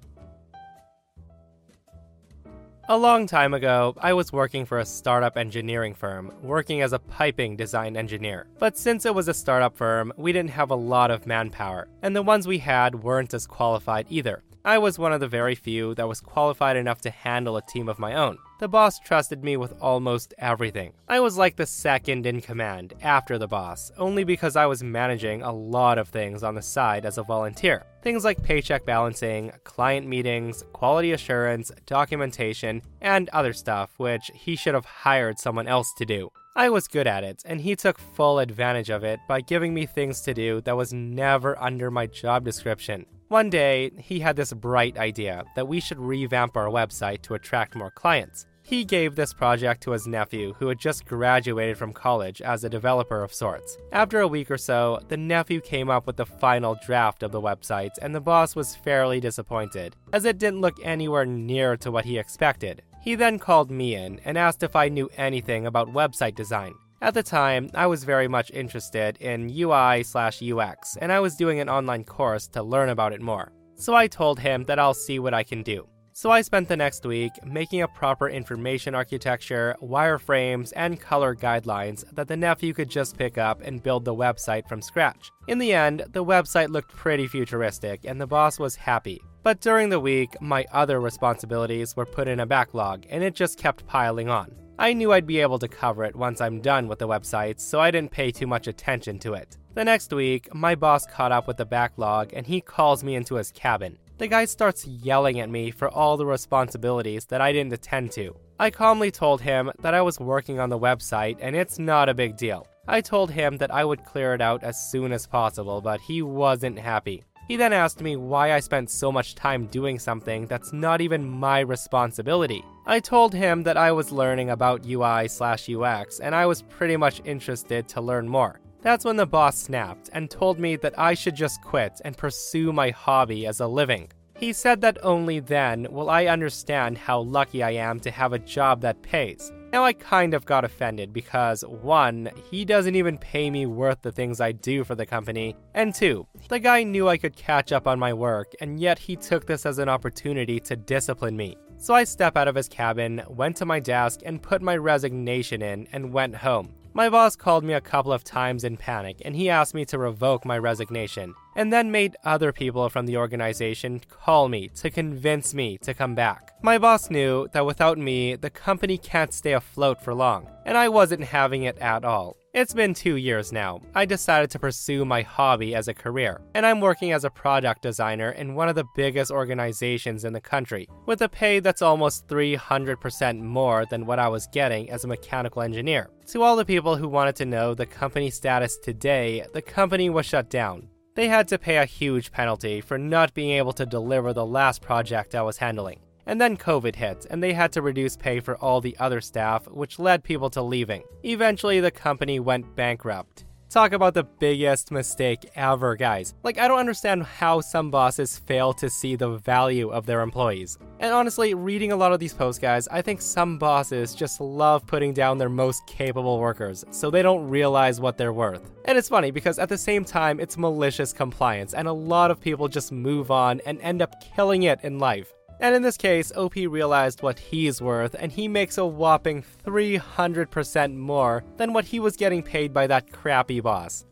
A 2.91 2.98
long 2.98 3.27
time 3.27 3.53
ago, 3.53 3.93
I 4.00 4.13
was 4.13 4.34
working 4.34 4.65
for 4.65 4.79
a 4.79 4.86
startup 4.86 5.38
engineering 5.38 5.93
firm, 5.93 6.34
working 6.41 6.81
as 6.81 6.91
a 6.91 6.98
piping 6.98 7.55
design 7.55 7.96
engineer. 7.96 8.48
But 8.58 8.79
since 8.79 9.05
it 9.05 9.13
was 9.13 9.27
a 9.27 9.34
startup 9.36 9.77
firm, 9.77 10.12
we 10.17 10.34
didn't 10.34 10.50
have 10.50 10.72
a 10.72 10.75
lot 10.75 11.12
of 11.12 11.27
manpower, 11.27 11.88
and 12.01 12.15
the 12.15 12.24
ones 12.24 12.48
we 12.48 12.58
had 12.58 13.03
weren't 13.03 13.36
as 13.36 13.46
qualified 13.46 14.08
either. 14.10 14.41
I 14.65 14.79
was 14.79 14.98
one 14.98 15.13
of 15.13 15.19
the 15.19 15.27
very 15.27 15.53
few 15.53 15.93
that 15.96 16.08
was 16.08 16.19
qualified 16.19 16.77
enough 16.77 17.00
to 17.01 17.12
handle 17.12 17.58
a 17.58 17.62
team 17.62 17.89
of 17.89 18.00
my 18.00 18.15
own. 18.15 18.39
The 18.60 18.68
boss 18.68 19.00
trusted 19.00 19.42
me 19.42 19.56
with 19.56 19.74
almost 19.80 20.34
everything. 20.38 20.92
I 21.08 21.22
was 21.22 21.38
like 21.38 21.56
the 21.56 21.66
second 21.66 22.25
in 22.25 22.42
command 22.42 22.94
after 23.01 23.38
the 23.38 23.48
boss, 23.48 23.89
only 23.98 24.25
because 24.25 24.58
I 24.58 24.66
was 24.66 24.84
managing 24.84 25.42
a 25.42 25.54
lot 25.54 25.98
of 25.98 26.10
things 26.10 26.44
on 26.44 26.56
the 26.56 26.62
side 26.62 27.06
as 27.06 27.18
a 27.18 27.24
volunteer. 27.24 27.86
Things 28.01 28.25
like 28.25 28.44
paycheck 28.44 28.86
balancing, 28.86 29.54
client 29.63 30.08
meetings, 30.08 30.66
quality 30.74 31.13
assurance, 31.13 31.72
documentation, 31.86 32.82
and 33.00 33.30
other 33.30 33.54
stuff, 33.54 33.92
which 33.96 34.30
he 34.34 34.58
should 34.58 34.74
have 34.74 34.84
hired 34.84 35.39
someone 35.39 35.70
else 35.70 35.94
to 35.98 36.06
do. 36.06 36.30
I 36.54 36.68
was 36.70 36.89
good 36.89 37.08
at 37.08 37.24
it, 37.24 37.42
and 37.46 37.62
he 37.62 37.78
took 37.78 37.98
full 37.98 38.39
advantage 38.39 38.89
of 38.89 39.06
it 39.06 39.22
by 39.25 39.39
giving 39.39 39.74
me 39.74 39.86
things 39.86 40.20
to 40.22 40.34
do 40.34 40.60
that 40.62 40.75
was 40.75 40.92
never 40.92 41.58
under 41.58 41.89
my 41.89 42.08
job 42.08 42.44
description. 42.44 43.06
One 43.30 43.51
day, 43.51 43.92
he 44.00 44.20
had 44.20 44.36
this 44.36 44.51
bright 44.51 44.98
idea 44.98 45.46
that 45.56 45.68
we 45.68 45.80
should 45.80 46.00
revamp 46.00 46.58
our 46.58 46.66
website 46.66 47.22
to 47.22 47.36
attract 47.36 47.75
more 47.75 47.92
clients. 47.92 48.48
He 48.70 48.86
gave 48.86 49.16
this 49.16 49.34
project 49.34 49.82
to 49.82 49.92
his 49.94 50.06
nephew, 50.06 50.54
who 50.60 50.68
had 50.68 50.78
just 50.78 51.08
graduated 51.08 51.76
from 51.76 51.92
college 51.92 52.40
as 52.40 52.64
a 52.64 52.70
developer 52.70 53.24
of 53.24 53.34
sorts. 53.34 53.80
After 53.92 54.20
a 54.20 54.28
week 54.28 54.52
or 54.52 54.60
so, 54.60 55.00
the 55.08 55.18
nephew 55.18 55.60
came 55.60 55.90
up 55.90 56.06
with 56.06 56.18
the 56.18 56.28
final 56.28 56.78
draft 56.86 57.24
of 57.24 57.32
the 57.32 57.42
website, 57.42 57.98
and 58.00 58.14
the 58.14 58.22
boss 58.22 58.56
was 58.56 58.76
fairly 58.76 59.20
disappointed, 59.20 59.96
as 60.14 60.24
it 60.24 60.38
didn't 60.38 60.62
look 60.62 60.78
anywhere 60.84 61.26
near 61.26 61.78
to 61.78 61.90
what 61.90 62.06
he 62.06 62.20
expected. 62.20 62.84
He 63.02 63.16
then 63.16 63.40
called 63.40 63.72
me 63.72 63.96
in 63.96 64.20
and 64.24 64.38
asked 64.38 64.62
if 64.62 64.76
I 64.76 64.88
knew 64.88 65.10
anything 65.18 65.66
about 65.66 65.92
website 65.92 66.36
design. 66.36 66.76
At 67.02 67.16
the 67.16 67.24
time, 67.24 67.72
I 67.74 67.88
was 67.88 68.04
very 68.04 68.28
much 68.28 68.52
interested 68.52 69.18
in 69.18 69.50
UI 69.50 70.04
slash 70.04 70.44
UX, 70.44 70.96
and 70.98 71.12
I 71.12 71.22
was 71.22 71.36
doing 71.36 71.60
an 71.60 71.70
online 71.70 72.04
course 72.04 72.48
to 72.50 72.62
learn 72.62 72.90
about 72.90 73.14
it 73.14 73.22
more. 73.22 73.52
So 73.74 73.96
I 73.96 74.06
told 74.06 74.40
him 74.40 74.66
that 74.66 74.78
I'll 74.78 74.94
see 74.94 75.18
what 75.18 75.34
I 75.34 75.42
can 75.42 75.64
do. 75.64 75.88
So 76.22 76.32
I 76.32 76.42
spent 76.42 76.68
the 76.68 76.76
next 76.76 77.06
week 77.06 77.32
making 77.46 77.82
a 77.82 77.88
proper 77.88 78.28
information 78.28 78.94
architecture, 78.94 79.74
wireframes, 79.82 80.74
and 80.76 81.00
color 81.00 81.34
guidelines 81.34 82.04
that 82.14 82.28
the 82.28 82.36
nephew 82.36 82.74
could 82.74 82.90
just 82.90 83.18
pick 83.18 83.38
up 83.38 83.62
and 83.62 83.82
build 83.82 84.04
the 84.04 84.14
website 84.14 84.68
from 84.68 84.82
scratch. 84.82 85.32
In 85.48 85.60
the 85.60 85.72
end, 85.72 86.04
the 86.12 86.26
website 86.26 86.72
looked 86.72 86.94
pretty 86.94 87.26
futuristic, 87.26 88.02
and 88.04 88.20
the 88.20 88.28
boss 88.28 88.60
was 88.60 88.76
happy. 88.76 89.22
But 89.44 89.62
during 89.62 89.88
the 89.88 90.02
week, 90.02 90.36
my 90.42 90.66
other 90.74 91.00
responsibilities 91.00 91.96
were 91.96 92.05
put 92.05 92.27
in 92.27 92.42
a 92.42 92.46
backlog, 92.46 93.05
and 93.10 93.24
it 93.24 93.34
just 93.34 93.58
kept 93.58 93.88
piling 93.88 94.27
on. 94.27 94.53
I 94.77 94.92
knew 94.92 95.14
I'd 95.14 95.25
be 95.25 95.40
able 95.40 95.60
to 95.60 95.70
cover 95.70 96.03
it 96.03 96.18
once 96.18 96.42
I'm 96.42 96.60
done 96.60 96.90
with 96.90 97.00
the 97.00 97.08
website, 97.08 97.62
so 97.62 97.79
I 97.79 97.92
didn't 97.92 98.12
pay 98.12 98.32
too 98.32 98.46
much 98.46 98.68
attention 98.68 99.20
to 99.20 99.36
it. 99.36 99.58
The 99.74 99.86
next 99.86 100.12
week, 100.12 100.53
my 100.53 100.75
boss 100.75 101.05
caught 101.05 101.32
up 101.32 101.48
with 101.48 101.55
the 101.55 101.66
backlog 101.66 102.34
and 102.34 102.46
he 102.46 102.60
calls 102.60 103.05
me 103.05 103.16
into 103.16 103.36
his 103.36 103.53
cabin. 103.53 103.98
The 104.20 104.27
guy 104.27 104.44
starts 104.44 104.86
yelling 104.86 105.40
at 105.40 105.50
me 105.50 105.72
for 105.72 105.90
all 105.90 106.18
the 106.18 106.25
responsibilities 106.25 107.25
that 107.27 107.40
I 107.40 107.53
didn't 107.53 107.72
attend 107.72 108.12
to. 108.12 108.36
I 108.60 108.70
calmly 108.70 109.12
told 109.12 109.40
him 109.40 109.72
that 109.79 109.94
I 109.94 110.01
was 110.01 110.20
working 110.20 110.60
on 110.60 110.70
the 110.70 110.77
website 110.77 111.38
and 111.40 111.55
it's 111.55 111.79
not 111.79 112.10
a 112.10 112.14
big 112.14 112.36
deal. 112.36 112.68
I 112.86 113.00
told 113.00 113.32
him 113.32 113.55
that 113.60 113.74
I 113.74 113.86
would 113.86 114.03
clear 114.03 114.34
it 114.34 114.42
out 114.42 114.62
as 114.62 114.92
soon 114.92 115.14
as 115.14 115.25
possible, 115.25 115.79
but 115.79 116.01
he 116.01 116.22
wasn't 116.22 116.77
happy. 116.77 117.24
He 117.48 117.55
then 117.55 117.72
asked 117.72 118.01
me 118.01 118.18
why 118.18 118.51
I 118.51 118.60
spent 118.60 118.90
so 118.90 119.10
much 119.10 119.36
time 119.36 119.68
doing 119.68 119.98
something 119.98 120.48
that's 120.48 120.74
not 120.74 121.00
even 121.00 121.29
my 121.29 121.62
responsibility. 121.62 122.62
I 122.86 123.00
told 123.00 123.34
him 123.34 123.64
that 123.64 123.77
I 123.77 123.94
was 123.94 124.12
learning 124.12 124.50
about 124.50 124.86
UI 124.86 125.29
slash 125.29 125.70
UX 125.70 126.20
and 126.20 126.36
I 126.36 126.46
was 126.46 126.64
pretty 126.64 126.98
much 126.98 127.22
interested 127.24 127.88
to 127.88 128.01
learn 128.01 128.27
more. 128.27 128.60
That's 128.81 129.03
when 129.03 129.18
the 129.18 129.25
boss 129.25 129.57
snapped 129.57 130.09
and 130.13 130.29
told 130.29 130.59
me 130.59 130.75
that 130.77 130.98
I 130.98 131.13
should 131.13 131.35
just 131.35 131.61
quit 131.61 132.00
and 132.05 132.15
pursue 132.15 132.72
my 132.72 132.92
hobby 132.92 133.46
as 133.46 133.59
a 133.59 133.68
living. 133.68 134.09
He 134.37 134.53
said 134.53 134.79
that 134.81 134.98
only 135.03 135.42
then 135.42 135.85
will 135.92 136.09
I 136.09 136.27
understand 136.27 136.98
how 136.98 137.20
lucky 137.20 137.61
I 137.61 137.72
am 137.72 138.00
to 138.00 138.11
have 138.11 138.31
a 138.31 138.39
job 138.39 138.79
that 138.81 139.01
pays. 139.01 139.51
Now, 139.74 139.83
I 139.83 139.92
kind 139.94 140.33
of 140.33 140.46
got 140.46 140.63
offended 140.63 141.11
because, 141.11 141.61
one, 141.61 142.31
he 142.50 142.63
doesn't 142.63 142.96
even 142.96 143.18
pay 143.18 143.51
me 143.51 143.65
worth 143.65 144.01
the 144.01 144.13
things 144.13 144.39
I 144.39 144.53
do 144.53 144.83
for 144.83 144.96
the 144.96 145.05
company, 145.05 145.55
and 145.75 145.94
two, 145.94 146.25
the 146.48 146.57
guy 146.57 146.81
knew 146.83 147.07
I 147.07 147.18
could 147.18 147.35
catch 147.35 147.72
up 147.72 147.85
on 147.85 148.00
my 148.00 148.13
work, 148.13 148.53
and 148.61 148.79
yet 148.79 148.98
he 148.98 149.15
took 149.15 149.46
this 149.46 149.65
as 149.65 149.77
an 149.77 149.89
opportunity 149.89 150.59
to 150.61 150.75
discipline 150.75 151.37
me. 151.37 151.55
So 151.77 151.94
I 151.94 152.03
step 152.05 152.35
out 152.35 152.48
of 152.48 152.55
his 152.55 152.68
cabin, 152.68 153.22
went 153.27 153.57
to 153.57 153.65
my 153.65 153.79
desk, 153.79 154.22
and 154.25 154.42
put 154.42 154.61
my 154.61 154.75
resignation 154.77 155.61
in 155.61 155.87
and 155.92 156.13
went 156.13 156.35
home. 156.35 156.74
My 156.94 157.08
boss 157.08 157.36
called 157.36 157.64
me 157.64 157.74
a 157.74 157.82
couple 157.82 158.12
of 158.12 158.24
times 158.24 158.64
in 158.64 158.75
panic 158.75 159.22
and 159.24 159.36
he 159.36 159.50
asked 159.50 159.74
me 159.74 159.86
to 159.86 159.98
revoke 159.98 160.44
my 160.44 160.58
resignation, 160.58 161.36
and 161.56 161.72
then 161.72 161.92
made 161.92 162.16
other 162.25 162.52
people 162.52 162.90
from 162.90 163.06
the 163.06 163.18
organization 163.18 164.02
call 164.10 164.50
me 164.50 164.70
to 164.70 164.90
convince 164.90 165.54
me 165.54 165.78
to 165.80 165.94
come 165.94 166.16
back. 166.16 166.54
My 166.64 166.78
boss 166.78 167.10
knew 167.10 167.48
that 167.54 167.66
without 167.66 167.98
me, 167.98 168.36
the 168.36 168.50
company 168.50 168.98
can't 168.98 169.34
stay 169.34 169.54
afloat 169.54 170.02
for 170.02 170.14
long, 170.14 170.50
and 170.66 170.78
I 170.78 170.90
wasn't 170.90 171.24
having 171.25 171.64
it 171.64 171.78
at 171.78 172.04
all. 172.04 172.38
It's 172.51 172.74
been 172.74 172.96
two 172.96 173.18
years 173.18 173.51
now. 173.51 173.79
I 173.94 174.05
decided 174.05 174.50
to 174.51 174.59
pursue 174.59 175.05
my 175.05 175.22
hobby 175.22 175.75
as 175.75 175.88
a 175.88 175.94
career, 175.94 176.42
and 176.55 176.66
I'm 176.66 176.81
working 176.81 177.12
as 177.12 177.24
a 177.24 177.29
product 177.29 177.83
designer 177.83 178.31
in 178.31 178.55
one 178.55 178.68
of 178.68 178.74
the 178.74 178.88
biggest 178.96 179.29
organizations 179.29 180.25
in 180.25 180.33
the 180.33 180.42
country, 180.42 180.90
with 181.05 181.22
a 181.22 181.29
pay 181.29 181.59
that's 181.59 181.83
almost 181.83 182.27
300% 182.27 183.40
more 183.40 183.85
than 183.85 184.07
what 184.07 184.18
I 184.18 184.29
was 184.29 184.48
getting 184.51 184.90
as 184.90 185.03
a 185.03 185.07
mechanical 185.07 185.62
engineer. 185.62 186.09
To 186.29 186.42
all 186.42 186.55
the 186.55 186.66
people 186.66 186.96
who 186.96 187.07
wanted 187.07 187.35
to 187.35 187.46
know 187.46 187.75
the 187.75 187.85
company 187.85 188.31
status 188.31 188.79
today, 188.79 189.46
the 189.53 189.62
company 189.62 190.09
was 190.09 190.25
shut 190.25 190.50
down. 190.50 190.90
They 191.14 191.27
had 191.27 191.48
to 191.50 191.59
pay 191.59 191.77
a 191.77 191.85
huge 191.85 192.31
penalty 192.31 192.81
for 192.81 192.98
not 192.98 193.35
being 193.35 193.51
able 193.51 193.74
to 193.74 193.85
deliver 193.85 194.33
the 194.33 194.46
last 194.46 194.81
project 194.81 195.35
I 195.35 195.44
was 195.44 195.57
handling. 195.57 196.00
And 196.29 196.39
then 196.39 196.57
COVID 196.57 196.96
hit, 196.96 197.25
and 197.31 197.42
they 197.42 197.53
had 197.53 197.72
to 197.72 197.81
reduce 197.81 198.15
pay 198.15 198.39
for 198.39 198.55
all 198.57 198.81
the 198.81 198.96
other 199.00 199.20
staff, 199.20 199.68
which 199.68 199.98
led 199.98 200.24
people 200.24 200.51
to 200.51 200.61
leaving. 200.61 201.01
Eventually, 201.24 201.79
the 201.79 201.89
company 201.89 202.39
went 202.39 202.75
bankrupt. 202.75 203.46
Talk 203.68 203.94
about 203.94 204.13
the 204.13 204.25
biggest 204.25 204.92
mistake 204.92 205.50
ever, 205.55 205.96
guys. 205.96 206.35
Like, 206.44 206.59
I 206.59 206.68
don't 206.68 206.77
understand 206.77 207.24
how 207.24 207.61
some 207.61 207.89
bosses 207.89 208.37
fail 208.37 208.74
to 208.74 208.92
see 208.92 209.15
the 209.15 209.37
value 209.37 209.89
of 209.89 210.05
their 210.05 210.22
employees. 210.22 210.77
And 211.00 211.11
honestly, 211.11 211.55
reading 211.55 211.92
a 211.92 211.96
lot 211.96 212.13
of 212.13 212.20
these 212.20 212.35
posts, 212.35 212.61
guys, 212.61 212.87
I 212.89 213.01
think 213.01 213.24
some 213.24 213.57
bosses 213.57 214.13
just 214.13 214.39
love 214.39 214.85
putting 214.85 215.15
down 215.15 215.39
their 215.39 215.50
most 215.50 215.81
capable 215.87 216.37
workers, 216.37 216.85
so 216.92 217.09
they 217.09 217.24
don't 217.24 217.50
realize 217.50 218.00
what 218.00 218.20
they're 218.20 218.33
worth. 218.33 218.70
And 218.85 219.00
it's 219.00 219.09
funny 219.09 219.31
because 219.31 219.57
at 219.57 219.70
the 219.70 219.79
same 219.79 220.05
time, 220.05 220.39
it's 220.39 220.59
malicious 220.59 221.11
compliance, 221.11 221.74
and 221.74 221.87
a 221.87 221.92
lot 221.92 222.29
of 222.29 222.39
people 222.39 222.68
just 222.68 222.92
move 222.92 223.31
on 223.31 223.61
and 223.65 223.81
end 223.81 224.03
up 224.03 224.13
killing 224.35 224.61
it 224.63 224.79
in 224.83 225.00
life. 225.00 225.33
And 225.59 225.75
in 225.75 225.81
this 225.81 225.98
case, 225.98 226.31
OP 226.35 226.55
realized 226.55 227.22
what 227.22 227.37
he's 227.37 227.81
worth, 227.81 228.15
and 228.17 228.31
he 228.31 228.48
makes 228.48 228.77
a 228.77 228.85
whopping 228.85 229.43
300% 229.65 230.95
more 230.95 231.43
than 231.57 231.74
what 231.74 231.85
he 231.85 232.00
was 232.00 232.15
getting 232.15 232.41
paid 232.41 232.74
by 232.74 232.87
that 232.87 233.11
crappy 233.11 233.59
boss. 233.59 234.05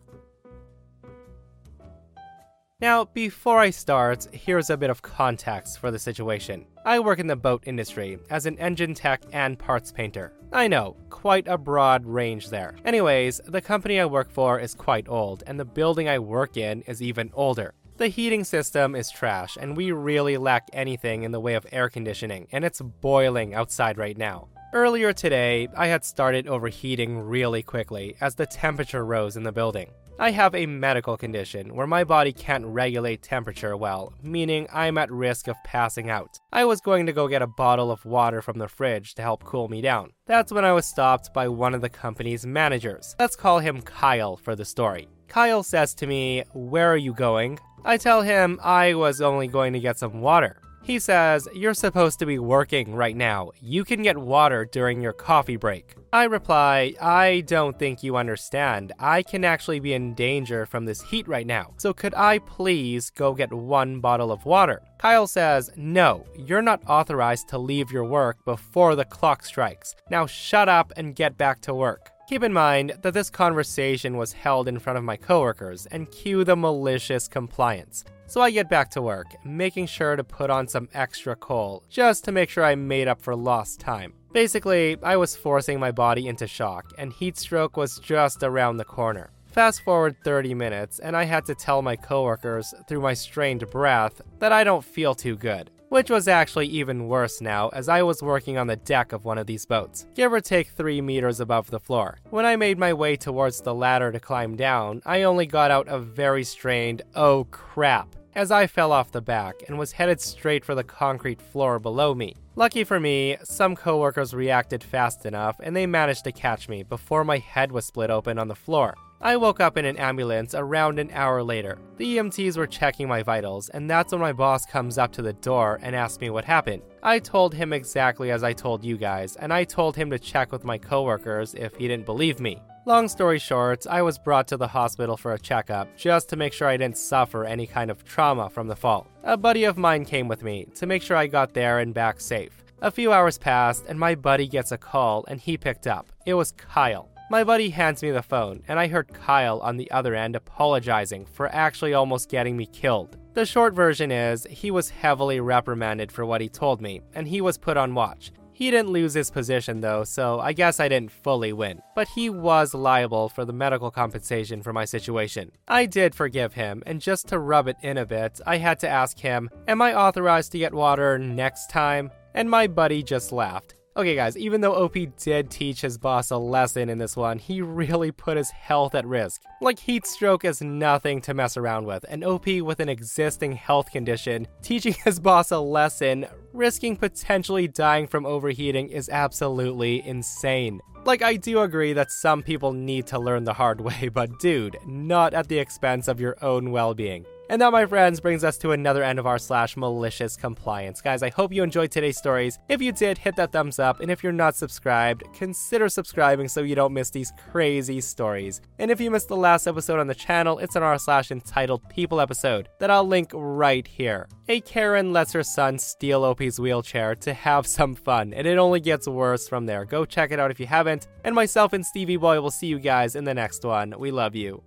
Now, 2.79 3.05
before 3.05 3.59
I 3.59 3.71
start, 3.71 4.27
here's 4.31 4.69
a 4.69 4.77
bit 4.77 4.91
of 4.91 5.01
context 5.01 5.79
for 5.79 5.89
the 5.89 5.97
situation. 5.97 6.67
I 6.85 6.99
work 6.99 7.17
in 7.17 7.25
the 7.25 7.35
boat 7.35 7.63
industry 7.65 8.19
as 8.29 8.45
an 8.45 8.59
engine 8.59 8.93
tech 8.93 9.23
and 9.33 9.57
parts 9.57 9.91
painter. 9.91 10.33
I 10.53 10.67
know, 10.67 10.95
quite 11.09 11.47
a 11.47 11.57
broad 11.57 12.05
range 12.05 12.49
there. 12.49 12.75
Anyways, 12.85 13.41
the 13.45 13.61
company 13.61 13.99
I 13.99 14.05
work 14.05 14.29
for 14.29 14.59
is 14.59 14.75
quite 14.75 15.09
old, 15.09 15.43
and 15.47 15.59
the 15.59 15.65
building 15.65 16.07
I 16.07 16.19
work 16.19 16.55
in 16.55 16.81
is 16.83 17.01
even 17.01 17.31
older. 17.33 17.73
The 17.97 18.09
heating 18.09 18.43
system 18.43 18.93
is 18.93 19.09
trash, 19.09 19.57
and 19.59 19.75
we 19.75 19.91
really 19.91 20.37
lack 20.37 20.69
anything 20.71 21.23
in 21.23 21.31
the 21.31 21.39
way 21.39 21.55
of 21.55 21.65
air 21.71 21.89
conditioning, 21.89 22.47
and 22.51 22.63
it's 22.63 22.79
boiling 22.79 23.55
outside 23.55 23.97
right 23.97 24.15
now. 24.15 24.49
Earlier 24.71 25.13
today, 25.13 25.67
I 25.75 25.87
had 25.87 26.05
started 26.05 26.47
overheating 26.47 27.17
really 27.17 27.63
quickly 27.63 28.15
as 28.21 28.35
the 28.35 28.45
temperature 28.45 29.03
rose 29.03 29.35
in 29.35 29.41
the 29.41 29.51
building. 29.51 29.89
I 30.19 30.31
have 30.31 30.55
a 30.55 30.65
medical 30.65 31.15
condition 31.15 31.75
where 31.75 31.85
my 31.85 32.03
body 32.03 32.33
can't 32.33 32.65
regulate 32.65 33.21
temperature 33.21 33.77
well, 33.77 34.13
meaning 34.23 34.67
I'm 34.73 34.97
at 34.97 35.11
risk 35.11 35.47
of 35.47 35.55
passing 35.63 36.09
out. 36.09 36.39
I 36.51 36.65
was 36.65 36.81
going 36.81 37.05
to 37.05 37.13
go 37.13 37.27
get 37.27 37.43
a 37.43 37.47
bottle 37.47 37.91
of 37.91 38.03
water 38.03 38.41
from 38.41 38.57
the 38.57 38.67
fridge 38.67 39.13
to 39.15 39.21
help 39.21 39.43
cool 39.43 39.67
me 39.67 39.79
down. 39.79 40.13
That's 40.25 40.51
when 40.51 40.65
I 40.65 40.73
was 40.73 40.87
stopped 40.87 41.35
by 41.35 41.47
one 41.47 41.75
of 41.75 41.81
the 41.81 41.89
company's 41.89 42.47
managers. 42.47 43.15
Let's 43.19 43.35
call 43.35 43.59
him 43.59 43.83
Kyle 43.83 44.37
for 44.37 44.55
the 44.55 44.65
story. 44.65 45.07
Kyle 45.27 45.61
says 45.61 45.93
to 45.95 46.07
me, 46.07 46.43
Where 46.51 46.91
are 46.91 46.97
you 46.97 47.13
going? 47.13 47.59
I 47.85 47.97
tell 47.97 48.23
him 48.23 48.59
I 48.63 48.95
was 48.95 49.21
only 49.21 49.47
going 49.47 49.73
to 49.73 49.79
get 49.79 49.99
some 49.99 50.21
water. 50.21 50.61
He 50.87 50.99
says, 50.99 51.49
You're 51.53 51.73
supposed 51.73 52.17
to 52.19 52.25
be 52.25 52.39
working 52.39 52.95
right 52.95 53.15
now. 53.17 53.51
You 53.59 53.83
can 53.83 54.03
get 54.03 54.17
water 54.17 54.63
during 54.63 55.01
your 55.01 55.11
coffee 55.11 55.57
break. 55.57 55.95
I 56.13 56.23
reply, 56.23 56.93
I 57.01 57.43
don't 57.45 57.77
think 57.77 58.03
you 58.03 58.15
understand. 58.15 58.93
I 58.97 59.21
can 59.21 59.43
actually 59.43 59.81
be 59.81 59.91
in 59.91 60.13
danger 60.13 60.65
from 60.65 60.85
this 60.85 61.01
heat 61.01 61.27
right 61.27 61.45
now. 61.45 61.73
So 61.75 61.91
could 61.91 62.13
I 62.15 62.39
please 62.39 63.09
go 63.09 63.33
get 63.33 63.51
one 63.51 63.99
bottle 63.99 64.31
of 64.31 64.45
water? 64.45 64.81
Kyle 64.97 65.27
says, 65.27 65.69
No, 65.75 66.25
you're 66.37 66.61
not 66.61 66.87
authorized 66.87 67.49
to 67.49 67.57
leave 67.57 67.91
your 67.91 68.05
work 68.05 68.37
before 68.45 68.95
the 68.95 69.03
clock 69.03 69.43
strikes. 69.43 69.93
Now 70.09 70.25
shut 70.25 70.69
up 70.69 70.93
and 70.95 71.17
get 71.17 71.37
back 71.37 71.59
to 71.63 71.73
work. 71.73 72.11
Keep 72.29 72.43
in 72.43 72.53
mind 72.53 72.93
that 73.01 73.13
this 73.13 73.29
conversation 73.29 74.15
was 74.15 74.31
held 74.31 74.69
in 74.69 74.79
front 74.79 74.97
of 74.97 75.03
my 75.03 75.17
coworkers 75.17 75.85
and 75.87 76.09
cue 76.11 76.45
the 76.45 76.55
malicious 76.55 77.27
compliance. 77.27 78.05
So 78.29 78.41
I 78.41 78.51
get 78.51 78.69
back 78.69 78.89
to 78.91 79.01
work, 79.01 79.27
making 79.45 79.85
sure 79.87 80.17
to 80.17 80.23
put 80.23 80.49
on 80.49 80.67
some 80.67 80.89
extra 80.93 81.35
coal, 81.35 81.83
just 81.89 82.25
to 82.25 82.33
make 82.33 82.49
sure 82.49 82.63
I 82.63 82.75
made 82.75 83.07
up 83.07 83.21
for 83.21 83.35
lost 83.35 83.79
time. 83.79 84.13
Basically, 84.33 84.97
I 85.01 85.15
was 85.15 85.37
forcing 85.37 85.79
my 85.79 85.91
body 85.91 86.27
into 86.27 86.45
shock, 86.45 86.91
and 86.97 87.13
heat 87.13 87.37
stroke 87.37 87.77
was 87.77 87.99
just 87.99 88.43
around 88.43 88.77
the 88.77 88.85
corner. 88.85 89.31
Fast 89.45 89.81
forward 89.81 90.17
30 90.25 90.53
minutes, 90.53 90.99
and 90.99 91.15
I 91.15 91.23
had 91.23 91.45
to 91.45 91.55
tell 91.55 91.81
my 91.81 91.95
coworkers 91.95 92.73
through 92.87 92.99
my 92.99 93.13
strained 93.13 93.67
breath 93.71 94.21
that 94.39 94.51
I 94.51 94.65
don't 94.65 94.83
feel 94.83 95.15
too 95.15 95.37
good. 95.37 95.71
Which 95.89 96.09
was 96.09 96.27
actually 96.27 96.67
even 96.67 97.07
worse 97.07 97.39
now, 97.39 97.69
as 97.69 97.87
I 97.87 98.03
was 98.03 98.21
working 98.21 98.57
on 98.57 98.67
the 98.67 98.75
deck 98.75 99.13
of 99.13 99.23
one 99.23 99.37
of 99.37 99.47
these 99.47 99.65
boats, 99.65 100.05
give 100.15 100.33
or 100.33 100.41
take 100.41 100.67
3 100.71 100.99
meters 100.99 101.39
above 101.39 101.71
the 101.71 101.79
floor. 101.79 102.17
When 102.29 102.45
I 102.45 102.57
made 102.57 102.77
my 102.77 102.91
way 102.91 103.15
towards 103.15 103.61
the 103.61 103.73
ladder 103.73 104.11
to 104.11 104.19
climb 104.19 104.57
down, 104.57 105.01
I 105.05 105.23
only 105.23 105.45
got 105.45 105.71
out 105.71 105.87
a 105.87 105.97
very 105.97 106.43
strained, 106.43 107.03
oh 107.15 107.45
crap, 107.51 108.16
as 108.37 108.51
I 108.51 108.67
fell 108.67 108.91
off 108.91 109.11
the 109.11 109.19
back 109.19 109.63
and 109.67 109.79
was 109.79 109.93
headed 109.93 110.21
straight 110.21 110.63
for 110.63 110.75
the 110.75 110.83
concrete 110.83 111.41
floor 111.41 111.79
below 111.79 112.13
me. 112.13 112.35
Lucky 112.55 112.83
for 112.83 112.99
me, 112.99 113.35
some 113.43 113.75
coworkers 113.75 114.31
reacted 114.31 114.83
fast 114.83 115.25
enough 115.25 115.59
and 115.59 115.75
they 115.75 115.87
managed 115.87 116.23
to 116.25 116.31
catch 116.31 116.69
me 116.69 116.83
before 116.83 117.23
my 117.23 117.39
head 117.39 117.71
was 117.71 117.87
split 117.87 118.11
open 118.11 118.37
on 118.37 118.47
the 118.47 118.53
floor. 118.53 118.93
I 119.19 119.37
woke 119.37 119.59
up 119.59 119.75
in 119.75 119.85
an 119.85 119.97
ambulance 119.97 120.53
around 120.53 120.99
an 120.99 121.09
hour 121.11 121.41
later. 121.41 121.79
The 121.97 122.17
EMTs 122.17 122.55
were 122.55 122.67
checking 122.67 123.07
my 123.07 123.23
vitals, 123.23 123.69
and 123.69 123.89
that's 123.89 124.11
when 124.11 124.21
my 124.21 124.31
boss 124.31 124.63
comes 124.67 124.99
up 124.99 125.11
to 125.13 125.23
the 125.23 125.33
door 125.33 125.79
and 125.81 125.95
asks 125.95 126.21
me 126.21 126.29
what 126.29 126.45
happened. 126.45 126.83
I 127.01 127.17
told 127.17 127.55
him 127.55 127.73
exactly 127.73 128.29
as 128.29 128.43
I 128.43 128.53
told 128.53 128.83
you 128.83 128.95
guys, 128.95 129.35
and 129.37 129.51
I 129.51 129.63
told 129.63 129.95
him 129.95 130.11
to 130.11 130.19
check 130.19 130.51
with 130.51 130.63
my 130.63 130.77
coworkers 130.77 131.55
if 131.55 131.75
he 131.77 131.87
didn't 131.87 132.05
believe 132.05 132.39
me. 132.39 132.61
Long 132.87 133.09
story 133.09 133.37
short, 133.37 133.85
I 133.85 134.01
was 134.01 134.17
brought 134.17 134.47
to 134.47 134.55
the 134.55 134.69
hospital 134.69 135.17
for 135.17 135.33
a 135.33 135.37
checkup 135.39 135.97
just 135.97 136.29
to 136.29 136.37
make 136.37 136.53
sure 136.53 136.69
I 136.69 136.77
didn't 136.77 136.97
suffer 136.97 137.43
any 137.43 137.67
kind 137.67 137.91
of 137.91 138.05
trauma 138.05 138.49
from 138.49 138.69
the 138.69 138.77
fall. 138.77 139.09
A 139.25 139.35
buddy 139.35 139.65
of 139.65 139.77
mine 139.77 140.05
came 140.05 140.29
with 140.29 140.41
me 140.41 140.67
to 140.75 140.85
make 140.85 141.01
sure 141.01 141.17
I 141.17 141.27
got 141.27 141.53
there 141.53 141.79
and 141.79 141.93
back 141.93 142.21
safe. 142.21 142.63
A 142.81 142.89
few 142.89 143.11
hours 143.11 143.37
passed, 143.37 143.83
and 143.89 143.99
my 143.99 144.15
buddy 144.15 144.47
gets 144.47 144.71
a 144.71 144.77
call, 144.77 145.25
and 145.27 145.37
he 145.37 145.57
picked 145.57 145.85
up. 145.85 146.07
It 146.25 146.35
was 146.35 146.53
Kyle. 146.53 147.09
My 147.29 147.43
buddy 147.43 147.71
hands 147.71 148.01
me 148.01 148.11
the 148.11 148.21
phone, 148.21 148.63
and 148.69 148.79
I 148.79 148.87
heard 148.87 149.13
Kyle 149.13 149.59
on 149.59 149.75
the 149.75 149.91
other 149.91 150.15
end 150.15 150.37
apologizing 150.37 151.25
for 151.25 151.53
actually 151.53 151.93
almost 151.93 152.29
getting 152.29 152.55
me 152.55 152.67
killed. 152.67 153.17
The 153.33 153.45
short 153.45 153.73
version 153.73 154.11
is 154.11 154.47
he 154.49 154.71
was 154.71 154.91
heavily 154.91 155.41
reprimanded 155.41 156.09
for 156.09 156.25
what 156.25 156.39
he 156.39 156.47
told 156.47 156.81
me, 156.81 157.01
and 157.13 157.27
he 157.27 157.41
was 157.41 157.57
put 157.57 157.75
on 157.75 157.95
watch. 157.95 158.31
He 158.57 158.71
didn't 158.71 158.89
lose 158.89 159.13
his 159.13 159.29
position 159.29 159.81
though, 159.81 160.03
so 160.03 160.39
I 160.39 160.51
guess 160.51 160.79
I 160.79 160.89
didn't 160.89 161.11
fully 161.11 161.53
win. 161.53 161.79
But 161.93 162.07
he 162.07 162.27
was 162.27 162.73
liable 162.73 163.29
for 163.29 163.45
the 163.45 163.53
medical 163.53 163.91
compensation 163.91 164.63
for 164.63 164.73
my 164.73 164.83
situation. 164.83 165.51
I 165.67 165.85
did 165.85 166.15
forgive 166.15 166.55
him, 166.55 166.81
and 166.87 166.99
just 166.99 167.27
to 167.27 167.37
rub 167.37 167.67
it 167.67 167.77
in 167.83 167.99
a 167.99 168.05
bit, 168.07 168.41
I 168.47 168.57
had 168.57 168.79
to 168.79 168.89
ask 168.89 169.19
him, 169.19 169.51
Am 169.67 169.79
I 169.79 169.93
authorized 169.93 170.53
to 170.53 170.57
get 170.57 170.73
water 170.73 171.19
next 171.19 171.69
time? 171.69 172.09
And 172.33 172.49
my 172.49 172.65
buddy 172.65 173.03
just 173.03 173.31
laughed. 173.31 173.75
Okay, 173.97 174.13
guys, 174.13 174.37
even 174.37 174.61
though 174.61 174.75
OP 174.75 174.95
did 175.17 175.49
teach 175.49 175.81
his 175.81 175.97
boss 175.97 176.29
a 176.29 176.37
lesson 176.37 176.87
in 176.87 176.99
this 176.99 177.17
one, 177.17 177.39
he 177.39 177.63
really 177.63 178.11
put 178.11 178.37
his 178.37 178.51
health 178.51 178.93
at 178.93 179.07
risk. 179.07 179.41
Like, 179.59 179.79
heat 179.79 180.05
stroke 180.05 180.45
is 180.45 180.61
nothing 180.61 181.19
to 181.21 181.33
mess 181.33 181.57
around 181.57 181.87
with, 181.87 182.05
and 182.07 182.23
OP 182.23 182.45
with 182.45 182.79
an 182.79 182.89
existing 182.89 183.53
health 183.53 183.89
condition, 183.89 184.47
teaching 184.61 184.93
his 185.03 185.19
boss 185.19 185.49
a 185.49 185.57
lesson, 185.57 186.27
risking 186.53 186.95
potentially 186.95 187.67
dying 187.67 188.05
from 188.05 188.27
overheating 188.27 188.89
is 188.89 189.09
absolutely 189.09 190.07
insane. 190.07 190.79
Like, 191.03 191.23
I 191.23 191.35
do 191.35 191.61
agree 191.61 191.93
that 191.93 192.11
some 192.11 192.43
people 192.43 192.73
need 192.73 193.07
to 193.07 193.17
learn 193.17 193.45
the 193.45 193.53
hard 193.53 193.81
way, 193.87 194.11
but 194.13 194.37
dude, 194.37 194.77
not 194.85 195.33
at 195.33 195.47
the 195.47 195.57
expense 195.57 196.07
of 196.07 196.21
your 196.21 196.37
own 196.43 196.69
well 196.69 196.93
being. 196.93 197.25
And 197.49 197.61
that, 197.61 197.71
my 197.71 197.85
friends, 197.85 198.19
brings 198.19 198.43
us 198.43 198.57
to 198.57 198.71
another 198.71 199.03
end 199.03 199.19
of 199.19 199.25
r 199.25 199.39
slash 199.39 199.77
malicious 199.77 200.35
compliance. 200.35 201.01
Guys, 201.01 201.23
I 201.23 201.29
hope 201.29 201.53
you 201.53 201.63
enjoyed 201.63 201.91
today's 201.91 202.17
stories. 202.17 202.59
If 202.67 202.81
you 202.81 202.91
did, 202.91 203.17
hit 203.17 203.37
that 203.37 203.53
thumbs 203.53 203.79
up. 203.79 204.01
And 204.01 204.11
if 204.11 204.21
you're 204.21 204.33
not 204.33 204.55
subscribed, 204.55 205.23
consider 205.33 205.87
subscribing 205.87 206.49
so 206.49 206.61
you 206.61 206.75
don't 206.75 206.93
miss 206.93 207.09
these 207.09 207.31
crazy 207.51 208.01
stories. 208.01 208.59
And 208.79 208.91
if 208.91 208.99
you 208.99 209.09
missed 209.09 209.29
the 209.29 209.37
last 209.37 209.65
episode 209.65 209.99
on 209.99 210.07
the 210.07 210.15
channel, 210.15 210.59
it's 210.59 210.75
an 210.75 210.83
r 210.83 210.97
slash 210.97 211.31
entitled 211.31 211.87
People 211.89 212.19
episode 212.19 212.67
that 212.79 212.91
I'll 212.91 213.07
link 213.07 213.31
right 213.33 213.87
here. 213.87 214.27
A 214.49 214.59
Karen 214.61 215.13
lets 215.13 215.31
her 215.33 215.43
son 215.43 215.79
steal 215.79 216.23
OP's 216.23 216.59
wheelchair 216.59 217.15
to 217.15 217.33
have 217.33 217.65
some 217.65 217.95
fun, 217.95 218.33
and 218.33 218.45
it 218.45 218.57
only 218.57 218.79
gets 218.79 219.07
worse 219.07 219.47
from 219.47 219.65
there. 219.65 219.85
Go 219.85 220.05
check 220.05 220.31
it 220.31 220.39
out 220.39 220.51
if 220.51 220.59
you 220.59 220.67
haven't. 220.67 221.07
And 221.23 221.33
myself 221.33 221.73
and 221.73 221.85
Stevie 221.85 222.17
Boy 222.17 222.41
will 222.41 222.51
see 222.51 222.67
you 222.67 222.79
guys 222.79 223.15
in 223.15 223.23
the 223.23 223.33
next 223.33 223.63
one. 223.63 223.93
We 223.97 224.11
love 224.11 224.35
you. 224.35 224.66